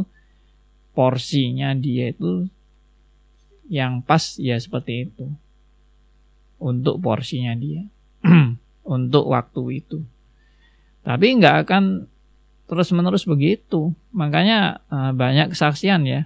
porsinya 0.97 1.78
dia 1.78 2.10
itu 2.10 2.49
yang 3.70 4.01
pas 4.01 4.41
ya 4.41 4.58
seperti 4.58 5.06
itu. 5.06 5.30
Untuk 6.58 6.97
porsinya 6.97 7.54
dia. 7.54 7.86
untuk 8.97 9.30
waktu 9.30 9.86
itu. 9.86 10.01
Tapi 11.06 11.38
nggak 11.38 11.70
akan 11.70 12.10
terus-menerus 12.66 13.30
begitu. 13.30 13.93
Makanya 14.10 14.82
eh, 14.89 15.12
banyak 15.14 15.54
kesaksian 15.54 16.10
ya 16.10 16.26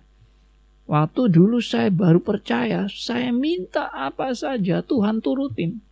Waktu 0.87 1.27
dulu 1.27 1.59
saya 1.59 1.91
baru 1.91 2.23
percaya, 2.23 2.87
saya 2.87 3.35
minta 3.35 3.91
apa 3.91 4.31
saja 4.31 4.79
Tuhan 4.79 5.19
turutin. 5.19 5.83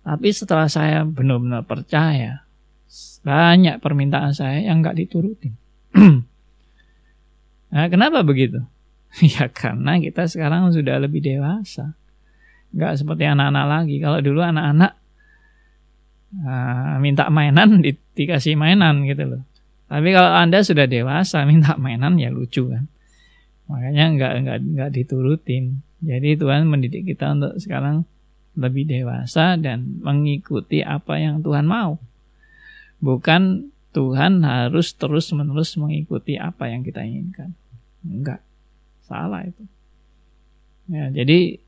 Tapi 0.00 0.28
setelah 0.32 0.66
saya 0.66 1.04
benar-benar 1.04 1.64
percaya, 1.68 2.44
banyak 3.20 3.78
permintaan 3.84 4.32
saya 4.32 4.64
yang 4.64 4.80
nggak 4.80 4.96
diturutin. 4.96 5.54
nah, 7.72 7.86
kenapa 7.92 8.24
begitu? 8.24 8.64
ya 9.34 9.50
karena 9.50 9.98
kita 9.98 10.26
sekarang 10.30 10.70
sudah 10.70 10.96
lebih 11.02 11.20
dewasa. 11.20 11.94
Nggak 12.70 13.02
seperti 13.02 13.24
anak-anak 13.26 13.66
lagi. 13.66 13.96
Kalau 13.98 14.18
dulu 14.22 14.40
anak-anak 14.40 14.92
uh, 16.46 16.96
minta 17.02 17.26
mainan, 17.28 17.82
di, 17.82 17.92
dikasih 17.92 18.54
mainan 18.54 19.02
gitu 19.04 19.26
loh. 19.26 19.42
Tapi 19.90 20.08
kalau 20.14 20.30
Anda 20.30 20.62
sudah 20.62 20.86
dewasa 20.86 21.42
minta 21.50 21.74
mainan 21.76 22.16
ya 22.16 22.30
lucu 22.30 22.70
kan. 22.70 22.86
Makanya 23.66 24.04
nggak 24.16 24.32
nggak 24.46 24.58
nggak 24.74 24.90
diturutin. 24.94 25.82
Jadi 26.00 26.40
Tuhan 26.40 26.64
mendidik 26.64 27.04
kita 27.04 27.36
untuk 27.36 27.60
sekarang 27.60 28.08
lebih 28.58 28.86
dewasa 28.86 29.54
dan 29.60 30.00
mengikuti 30.02 30.82
apa 30.82 31.18
yang 31.18 31.42
Tuhan 31.42 31.66
mau. 31.66 32.00
Bukan 33.00 33.72
Tuhan 33.90 34.46
harus 34.46 34.94
terus-menerus 34.94 35.74
mengikuti 35.78 36.38
apa 36.38 36.70
yang 36.70 36.86
kita 36.86 37.02
inginkan. 37.02 37.54
Enggak. 38.06 38.42
Salah 39.06 39.46
itu. 39.46 39.64
Ya, 40.90 41.10
jadi 41.10 41.58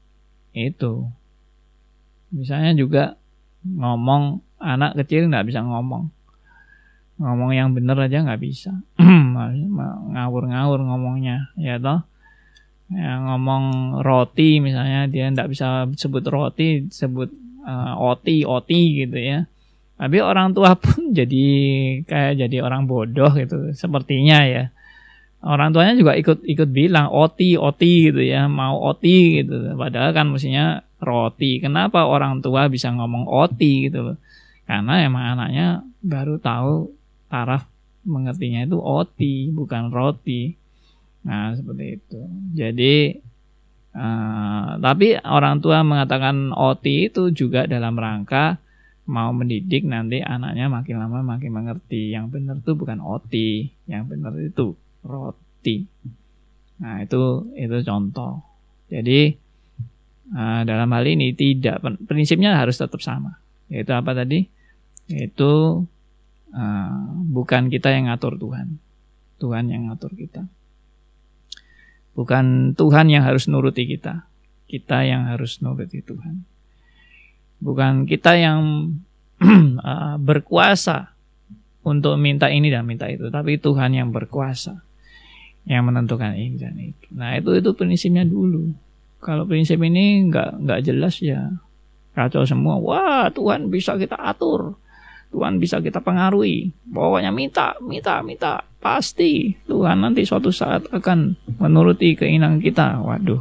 itu. 0.54 0.92
Misalnya 2.34 2.74
juga 2.74 3.14
ngomong 3.62 4.42
anak 4.58 4.98
kecil 5.02 5.30
nggak 5.30 5.46
bisa 5.46 5.62
ngomong 5.62 6.10
ngomong 7.22 7.54
yang 7.54 7.70
bener 7.70 7.94
aja 7.98 8.26
nggak 8.26 8.42
bisa 8.42 8.82
ngawur-ngawur 10.12 10.82
ngomongnya 10.82 11.54
ya 11.54 11.78
toh 11.78 12.02
ya, 12.96 13.12
ngomong 13.20 13.64
roti 14.04 14.60
misalnya 14.60 15.08
dia 15.08 15.28
nggak 15.32 15.48
bisa 15.50 15.88
sebut 15.96 16.24
roti 16.28 16.86
sebut 16.92 17.28
uh, 17.64 17.94
oti 17.98 18.44
oti 18.44 19.04
gitu 19.06 19.18
ya. 19.18 19.48
Tapi 19.96 20.18
orang 20.18 20.52
tua 20.56 20.74
pun 20.82 21.14
jadi 21.14 21.46
kayak 22.04 22.42
jadi 22.46 22.56
orang 22.64 22.86
bodoh 22.86 23.32
gitu 23.36 23.72
sepertinya 23.72 24.44
ya. 24.44 24.64
Orang 25.42 25.74
tuanya 25.74 25.98
juga 25.98 26.14
ikut 26.14 26.46
ikut 26.46 26.70
bilang 26.70 27.10
oti 27.10 27.58
oti 27.58 28.10
gitu 28.10 28.22
ya 28.22 28.46
mau 28.46 28.78
oti 28.78 29.42
gitu. 29.42 29.74
Padahal 29.74 30.14
kan 30.14 30.30
mestinya 30.30 30.78
roti. 31.02 31.58
Kenapa 31.58 32.06
orang 32.06 32.38
tua 32.38 32.70
bisa 32.70 32.94
ngomong 32.94 33.26
oti 33.26 33.90
gitu? 33.90 34.14
Karena 34.66 35.02
emang 35.02 35.34
anaknya 35.34 35.82
baru 35.98 36.38
tahu 36.38 36.94
taraf 37.26 37.66
mengertinya 38.06 38.66
itu 38.66 38.78
oti 38.78 39.50
bukan 39.50 39.90
roti 39.94 40.61
nah 41.22 41.54
seperti 41.54 42.02
itu. 42.02 42.20
Jadi 42.54 42.94
uh, 43.94 44.78
tapi 44.82 45.18
orang 45.22 45.62
tua 45.62 45.86
mengatakan 45.86 46.50
oti 46.54 47.08
itu 47.10 47.30
juga 47.30 47.66
dalam 47.70 47.94
rangka 47.94 48.58
mau 49.02 49.34
mendidik 49.34 49.82
nanti 49.82 50.22
anaknya 50.22 50.70
makin 50.70 50.96
lama 50.98 51.22
makin 51.22 51.50
mengerti. 51.54 52.12
Yang 52.14 52.26
benar 52.38 52.56
itu 52.58 52.72
bukan 52.74 52.98
oti 53.02 53.70
yang 53.86 54.06
benar 54.10 54.34
itu 54.38 54.74
roti. 55.06 55.86
Nah 56.82 57.02
itu 57.02 57.50
itu 57.54 57.76
contoh. 57.86 58.42
Jadi 58.90 59.32
uh, 60.34 60.60
dalam 60.66 60.88
hal 60.90 61.04
ini 61.06 61.32
tidak 61.32 61.80
prinsipnya 62.04 62.58
harus 62.58 62.76
tetap 62.78 62.98
sama. 62.98 63.38
Yaitu 63.70 63.94
apa 63.94 64.12
tadi? 64.12 64.44
Yaitu 65.06 65.82
Uh, 66.52 67.24
bukan 67.32 67.72
kita 67.72 67.88
yang 67.88 68.12
ngatur 68.12 68.36
Tuhan. 68.36 68.76
Tuhan 69.40 69.72
yang 69.72 69.88
ngatur 69.88 70.12
kita. 70.12 70.44
Bukan 72.12 72.76
Tuhan 72.76 73.08
yang 73.08 73.24
harus 73.24 73.48
nuruti 73.48 73.88
kita. 73.88 74.28
Kita 74.68 75.04
yang 75.04 75.28
harus 75.28 75.60
nuruti 75.64 76.04
Tuhan. 76.04 76.44
Bukan 77.62 78.04
kita 78.04 78.36
yang 78.36 78.92
uh, 79.42 80.16
berkuasa 80.20 81.12
untuk 81.82 82.14
minta 82.18 82.46
ini 82.46 82.70
dan 82.70 82.86
minta 82.86 83.10
itu, 83.10 83.26
tapi 83.32 83.58
Tuhan 83.58 83.94
yang 83.96 84.14
berkuasa 84.14 84.82
yang 85.66 85.86
menentukan 85.86 86.34
ini 86.34 86.58
dan 86.58 86.74
itu. 86.78 87.06
Nah 87.14 87.38
itu 87.38 87.54
itu 87.54 87.70
prinsipnya 87.74 88.26
dulu. 88.26 88.74
Kalau 89.22 89.46
prinsip 89.46 89.78
ini 89.78 90.26
nggak 90.26 90.66
nggak 90.66 90.80
jelas 90.82 91.22
ya 91.22 91.54
kacau 92.18 92.42
semua. 92.42 92.82
Wah 92.82 93.30
Tuhan 93.30 93.70
bisa 93.70 93.94
kita 93.94 94.18
atur. 94.18 94.74
Tuhan 95.32 95.56
bisa 95.56 95.80
kita 95.80 96.04
pengaruhi. 96.04 96.70
Pokoknya 96.92 97.32
minta, 97.32 97.72
minta, 97.80 98.20
minta. 98.20 98.60
Pasti 98.78 99.56
Tuhan 99.64 100.04
nanti 100.04 100.28
suatu 100.28 100.52
saat 100.52 100.84
akan 100.92 101.34
menuruti 101.56 102.12
keinginan 102.12 102.60
kita. 102.60 103.00
Waduh. 103.00 103.40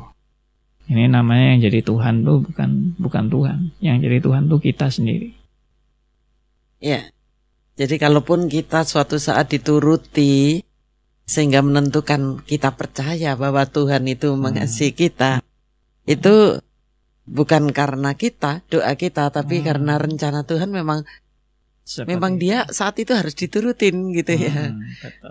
Ini 0.87 1.11
namanya 1.11 1.55
yang 1.55 1.67
jadi 1.67 1.83
Tuhan 1.83 2.23
tuh 2.23 2.47
bukan 2.47 2.95
bukan 2.95 3.25
Tuhan. 3.27 3.57
Yang 3.83 3.97
jadi 4.07 4.17
Tuhan 4.23 4.43
tuh 4.47 4.59
kita 4.63 4.87
sendiri. 4.87 5.29
Ya. 6.79 7.11
Jadi 7.75 7.95
kalaupun 7.99 8.47
kita 8.47 8.87
suatu 8.87 9.19
saat 9.19 9.51
dituruti 9.51 10.63
sehingga 11.27 11.63
menentukan 11.63 12.43
kita 12.43 12.75
percaya 12.75 13.39
bahwa 13.39 13.63
Tuhan 13.67 14.03
itu 14.07 14.35
mengasihi 14.35 14.91
kita. 14.91 15.39
Itu 16.03 16.59
bukan 17.23 17.71
karena 17.71 18.11
kita, 18.19 18.67
doa 18.67 18.93
kita, 18.99 19.31
tapi 19.31 19.61
hmm. 19.61 19.65
karena 19.65 19.93
rencana 19.95 20.43
Tuhan 20.43 20.69
memang 20.75 21.07
seperti 21.81 22.09
Memang 22.13 22.33
dia 22.37 22.65
saat 22.69 22.95
itu 23.01 23.11
harus 23.11 23.33
diturutin 23.33 24.13
gitu 24.15 24.33
ya. 24.37 24.71
Hmm, 24.71 24.81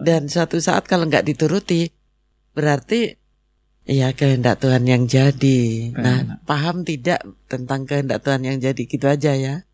Dan 0.02 0.26
suatu 0.26 0.58
saat 0.58 0.84
kalau 0.90 1.06
nggak 1.06 1.26
dituruti, 1.26 1.88
berarti 2.52 3.20
Iya 3.90 4.14
kehendak 4.14 4.62
Tuhan 4.62 4.86
yang 4.86 5.08
jadi. 5.10 5.90
Nah, 5.96 6.38
paham 6.46 6.86
tidak 6.86 7.26
tentang 7.50 7.88
kehendak 7.88 8.22
Tuhan 8.22 8.46
yang 8.46 8.62
jadi 8.62 8.82
gitu 8.86 9.06
aja 9.08 9.32
ya. 9.34 9.66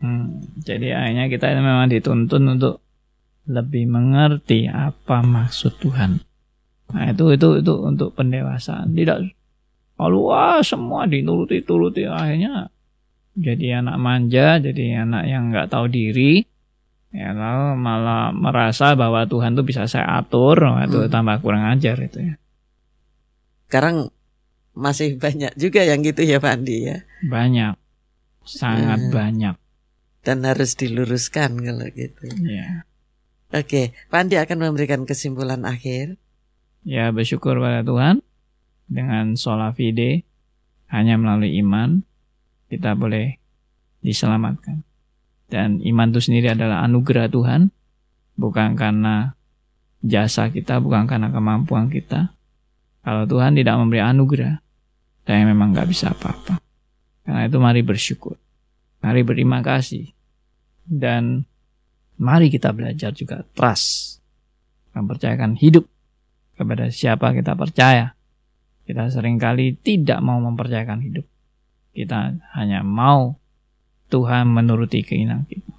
Hmm, 0.00 0.40
jadi 0.64 0.96
akhirnya 0.96 1.28
kita 1.28 1.60
memang 1.60 1.92
dituntun 1.92 2.56
untuk 2.56 2.80
lebih 3.44 3.84
mengerti 3.84 4.64
apa 4.64 5.20
maksud 5.20 5.76
Tuhan. 5.76 6.24
Nah 6.94 7.04
itu 7.12 7.36
itu 7.36 7.60
itu 7.60 7.74
untuk 7.84 8.16
pendewasaan. 8.16 8.96
Tidak 8.96 9.18
kalau 10.00 10.32
wah 10.32 10.64
semua 10.64 11.04
dituruti 11.04 11.60
turuti 11.60 12.08
akhirnya 12.08 12.72
jadi 13.38 13.82
anak 13.84 13.96
manja, 14.02 14.58
jadi 14.58 15.06
anak 15.06 15.24
yang 15.26 15.54
nggak 15.54 15.70
tahu 15.70 15.86
diri, 15.86 16.42
ya 17.14 17.30
lalu 17.30 17.78
malah 17.78 18.34
merasa 18.34 18.98
bahwa 18.98 19.22
Tuhan 19.26 19.54
tuh 19.54 19.62
bisa 19.62 19.86
saya 19.86 20.18
atur, 20.18 20.58
itu 20.82 21.06
hmm. 21.06 21.10
tambah 21.10 21.38
kurang 21.42 21.70
ajar 21.70 21.96
itu 22.02 22.18
ya. 22.18 22.34
Sekarang 23.70 24.10
masih 24.74 25.18
banyak 25.18 25.54
juga 25.54 25.86
yang 25.86 26.02
gitu 26.02 26.26
ya 26.26 26.42
Pak 26.42 26.52
Andi 26.58 26.76
ya. 26.90 26.98
Banyak, 27.26 27.74
sangat 28.42 29.00
hmm. 29.08 29.14
banyak. 29.14 29.56
Dan 30.20 30.44
harus 30.44 30.76
diluruskan 30.76 31.56
kalau 31.64 31.86
gitu. 31.96 32.28
Ya. 32.44 32.84
Oke, 33.50 33.96
Pak 34.12 34.20
Andi 34.26 34.36
akan 34.36 34.58
memberikan 34.68 35.08
kesimpulan 35.08 35.64
akhir. 35.64 36.20
Ya 36.84 37.08
bersyukur 37.12 37.56
pada 37.60 37.80
Tuhan 37.84 38.24
dengan 38.90 39.38
sholat 39.38 39.78
fide 39.78 40.26
hanya 40.90 41.14
melalui 41.14 41.60
iman 41.62 42.02
kita 42.70 42.94
boleh 42.94 43.36
diselamatkan. 44.00 44.86
Dan 45.50 45.82
iman 45.82 46.08
itu 46.14 46.22
sendiri 46.22 46.54
adalah 46.54 46.86
anugerah 46.86 47.26
Tuhan, 47.26 47.74
bukan 48.38 48.78
karena 48.78 49.34
jasa 50.00 50.48
kita, 50.48 50.78
bukan 50.78 51.10
karena 51.10 51.34
kemampuan 51.34 51.90
kita. 51.90 52.30
Kalau 53.02 53.26
Tuhan 53.26 53.58
tidak 53.58 53.74
memberi 53.76 54.00
anugerah, 54.00 54.62
saya 55.26 55.42
memang 55.42 55.74
nggak 55.74 55.88
bisa 55.90 56.14
apa-apa. 56.14 56.62
Karena 57.26 57.50
itu 57.50 57.58
mari 57.58 57.82
bersyukur, 57.82 58.38
mari 59.02 59.26
berterima 59.26 59.60
kasih, 59.60 60.08
dan 60.86 61.42
mari 62.16 62.48
kita 62.48 62.70
belajar 62.70 63.10
juga 63.10 63.42
trust, 63.52 64.18
mempercayakan 64.94 65.58
hidup 65.58 65.84
kepada 66.54 66.88
siapa 66.94 67.34
kita 67.34 67.58
percaya 67.58 68.14
kita 68.90 69.06
sering 69.06 69.38
kali 69.38 69.78
tidak 69.78 70.18
mau 70.18 70.42
mempercayakan 70.42 70.98
hidup. 70.98 71.22
Kita 71.90 72.34
hanya 72.54 72.80
mau 72.86 73.38
Tuhan 74.10 74.50
menuruti 74.50 75.02
keinginan 75.06 75.46
kita. 75.46 75.74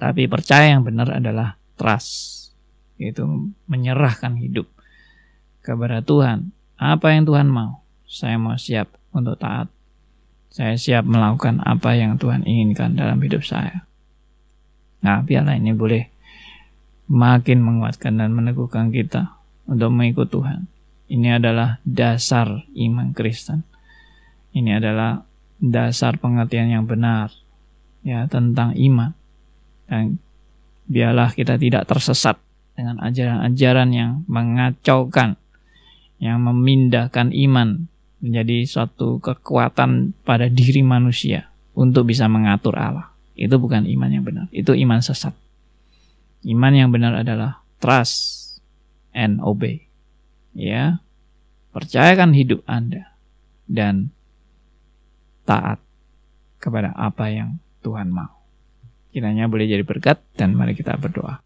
Tapi 0.00 0.26
percaya 0.26 0.72
yang 0.74 0.82
benar 0.82 1.12
adalah 1.12 1.60
trust. 1.76 2.50
Itu 2.96 3.52
menyerahkan 3.68 4.36
hidup 4.36 4.68
kepada 5.60 6.00
Tuhan. 6.00 6.52
Apa 6.80 7.12
yang 7.12 7.28
Tuhan 7.28 7.48
mau, 7.48 7.84
saya 8.08 8.40
mau 8.40 8.56
siap 8.56 8.88
untuk 9.12 9.36
taat. 9.36 9.68
Saya 10.50 10.74
siap 10.74 11.06
melakukan 11.06 11.62
apa 11.62 11.94
yang 11.94 12.18
Tuhan 12.18 12.42
inginkan 12.42 12.98
dalam 12.98 13.22
hidup 13.22 13.46
saya. 13.46 13.86
Nah, 15.00 15.22
biarlah 15.22 15.56
ini 15.56 15.70
boleh 15.72 16.10
makin 17.06 17.62
menguatkan 17.62 18.18
dan 18.18 18.34
meneguhkan 18.34 18.90
kita 18.90 19.38
untuk 19.70 19.90
mengikut 19.94 20.28
Tuhan. 20.30 20.66
Ini 21.10 21.38
adalah 21.42 21.78
dasar 21.82 22.66
iman 22.74 23.10
Kristen. 23.14 23.69
Ini 24.50 24.82
adalah 24.82 25.22
dasar 25.60 26.16
pengertian 26.16 26.72
yang 26.72 26.84
benar 26.88 27.30
ya 28.02 28.26
tentang 28.26 28.74
iman. 28.74 29.12
Dan 29.86 30.18
biarlah 30.90 31.34
kita 31.34 31.60
tidak 31.60 31.86
tersesat 31.86 32.38
dengan 32.74 32.98
ajaran-ajaran 33.02 33.90
yang 33.92 34.10
mengacaukan, 34.26 35.36
yang 36.18 36.38
memindahkan 36.42 37.30
iman 37.30 37.86
menjadi 38.20 38.68
suatu 38.68 39.22
kekuatan 39.22 40.12
pada 40.26 40.50
diri 40.50 40.84
manusia 40.84 41.48
untuk 41.72 42.10
bisa 42.10 42.28
mengatur 42.28 42.76
Allah. 42.76 43.10
Itu 43.38 43.56
bukan 43.56 43.88
iman 43.88 44.10
yang 44.12 44.24
benar, 44.26 44.46
itu 44.52 44.76
iman 44.76 45.00
sesat. 45.00 45.32
Iman 46.44 46.72
yang 46.76 46.92
benar 46.92 47.20
adalah 47.20 47.64
trust 47.80 48.60
and 49.16 49.40
obey 49.42 49.90
ya 50.54 50.98
percayakan 51.70 52.34
hidup 52.34 52.66
Anda 52.66 53.14
dan 53.70 54.10
taat 55.48 55.80
kepada 56.60 56.92
apa 56.96 57.32
yang 57.32 57.56
Tuhan 57.80 58.12
mau. 58.12 58.40
Kiranya 59.10 59.50
boleh 59.50 59.66
jadi 59.66 59.82
berkat 59.82 60.22
dan 60.38 60.54
mari 60.54 60.76
kita 60.78 60.94
berdoa. 60.94 61.42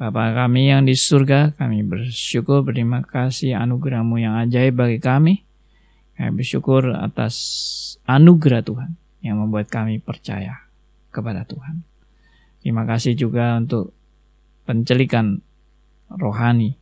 Bapa 0.00 0.32
kami 0.32 0.72
yang 0.72 0.88
di 0.88 0.96
surga, 0.96 1.52
kami 1.60 1.84
bersyukur 1.84 2.64
berterima 2.64 3.04
kasih 3.04 3.52
anugerahmu 3.60 4.16
yang 4.16 4.32
ajaib 4.40 4.80
bagi 4.80 4.96
kami. 4.96 5.44
Kami 6.16 6.40
bersyukur 6.40 6.96
atas 6.96 7.36
anugerah 8.08 8.64
Tuhan 8.64 8.96
yang 9.20 9.36
membuat 9.44 9.68
kami 9.68 10.00
percaya 10.00 10.56
kepada 11.12 11.44
Tuhan. 11.44 11.84
Terima 12.64 12.88
kasih 12.88 13.12
juga 13.12 13.60
untuk 13.60 13.92
pencelikan 14.64 15.44
rohani 16.08 16.80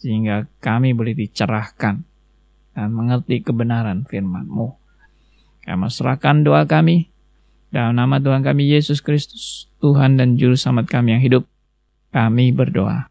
sehingga 0.00 0.48
kami 0.64 0.96
boleh 0.96 1.12
dicerahkan 1.12 2.00
dan 2.72 2.88
mengerti 2.88 3.44
kebenaran 3.44 4.08
firman-Mu. 4.08 4.79
Kami 5.64 5.86
serahkan 5.92 6.42
doa 6.42 6.64
kami 6.64 7.10
dalam 7.70 7.94
nama 7.94 8.18
Tuhan 8.18 8.42
kami 8.42 8.66
Yesus 8.66 8.98
Kristus, 8.98 9.70
Tuhan 9.78 10.18
dan 10.18 10.34
Juru 10.34 10.58
Selamat 10.58 10.90
kami 10.90 11.14
yang 11.14 11.22
hidup. 11.22 11.46
Kami 12.10 12.50
berdoa. 12.50 13.06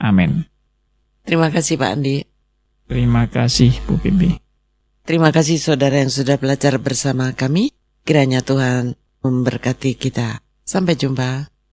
Amin. 0.00 0.48
Terima 1.28 1.52
kasih 1.52 1.76
Pak 1.76 1.90
Andi. 2.00 2.24
Terima 2.88 3.28
kasih 3.28 3.76
Bu 3.84 4.00
Bibi. 4.00 4.40
Terima 5.04 5.28
kasih 5.28 5.60
saudara 5.60 6.00
yang 6.00 6.08
sudah 6.08 6.40
belajar 6.40 6.80
bersama 6.80 7.36
kami. 7.36 7.76
Kiranya 8.02 8.40
Tuhan 8.40 8.96
memberkati 9.20 9.94
kita. 10.00 10.40
Sampai 10.64 10.96
jumpa. 10.96 11.51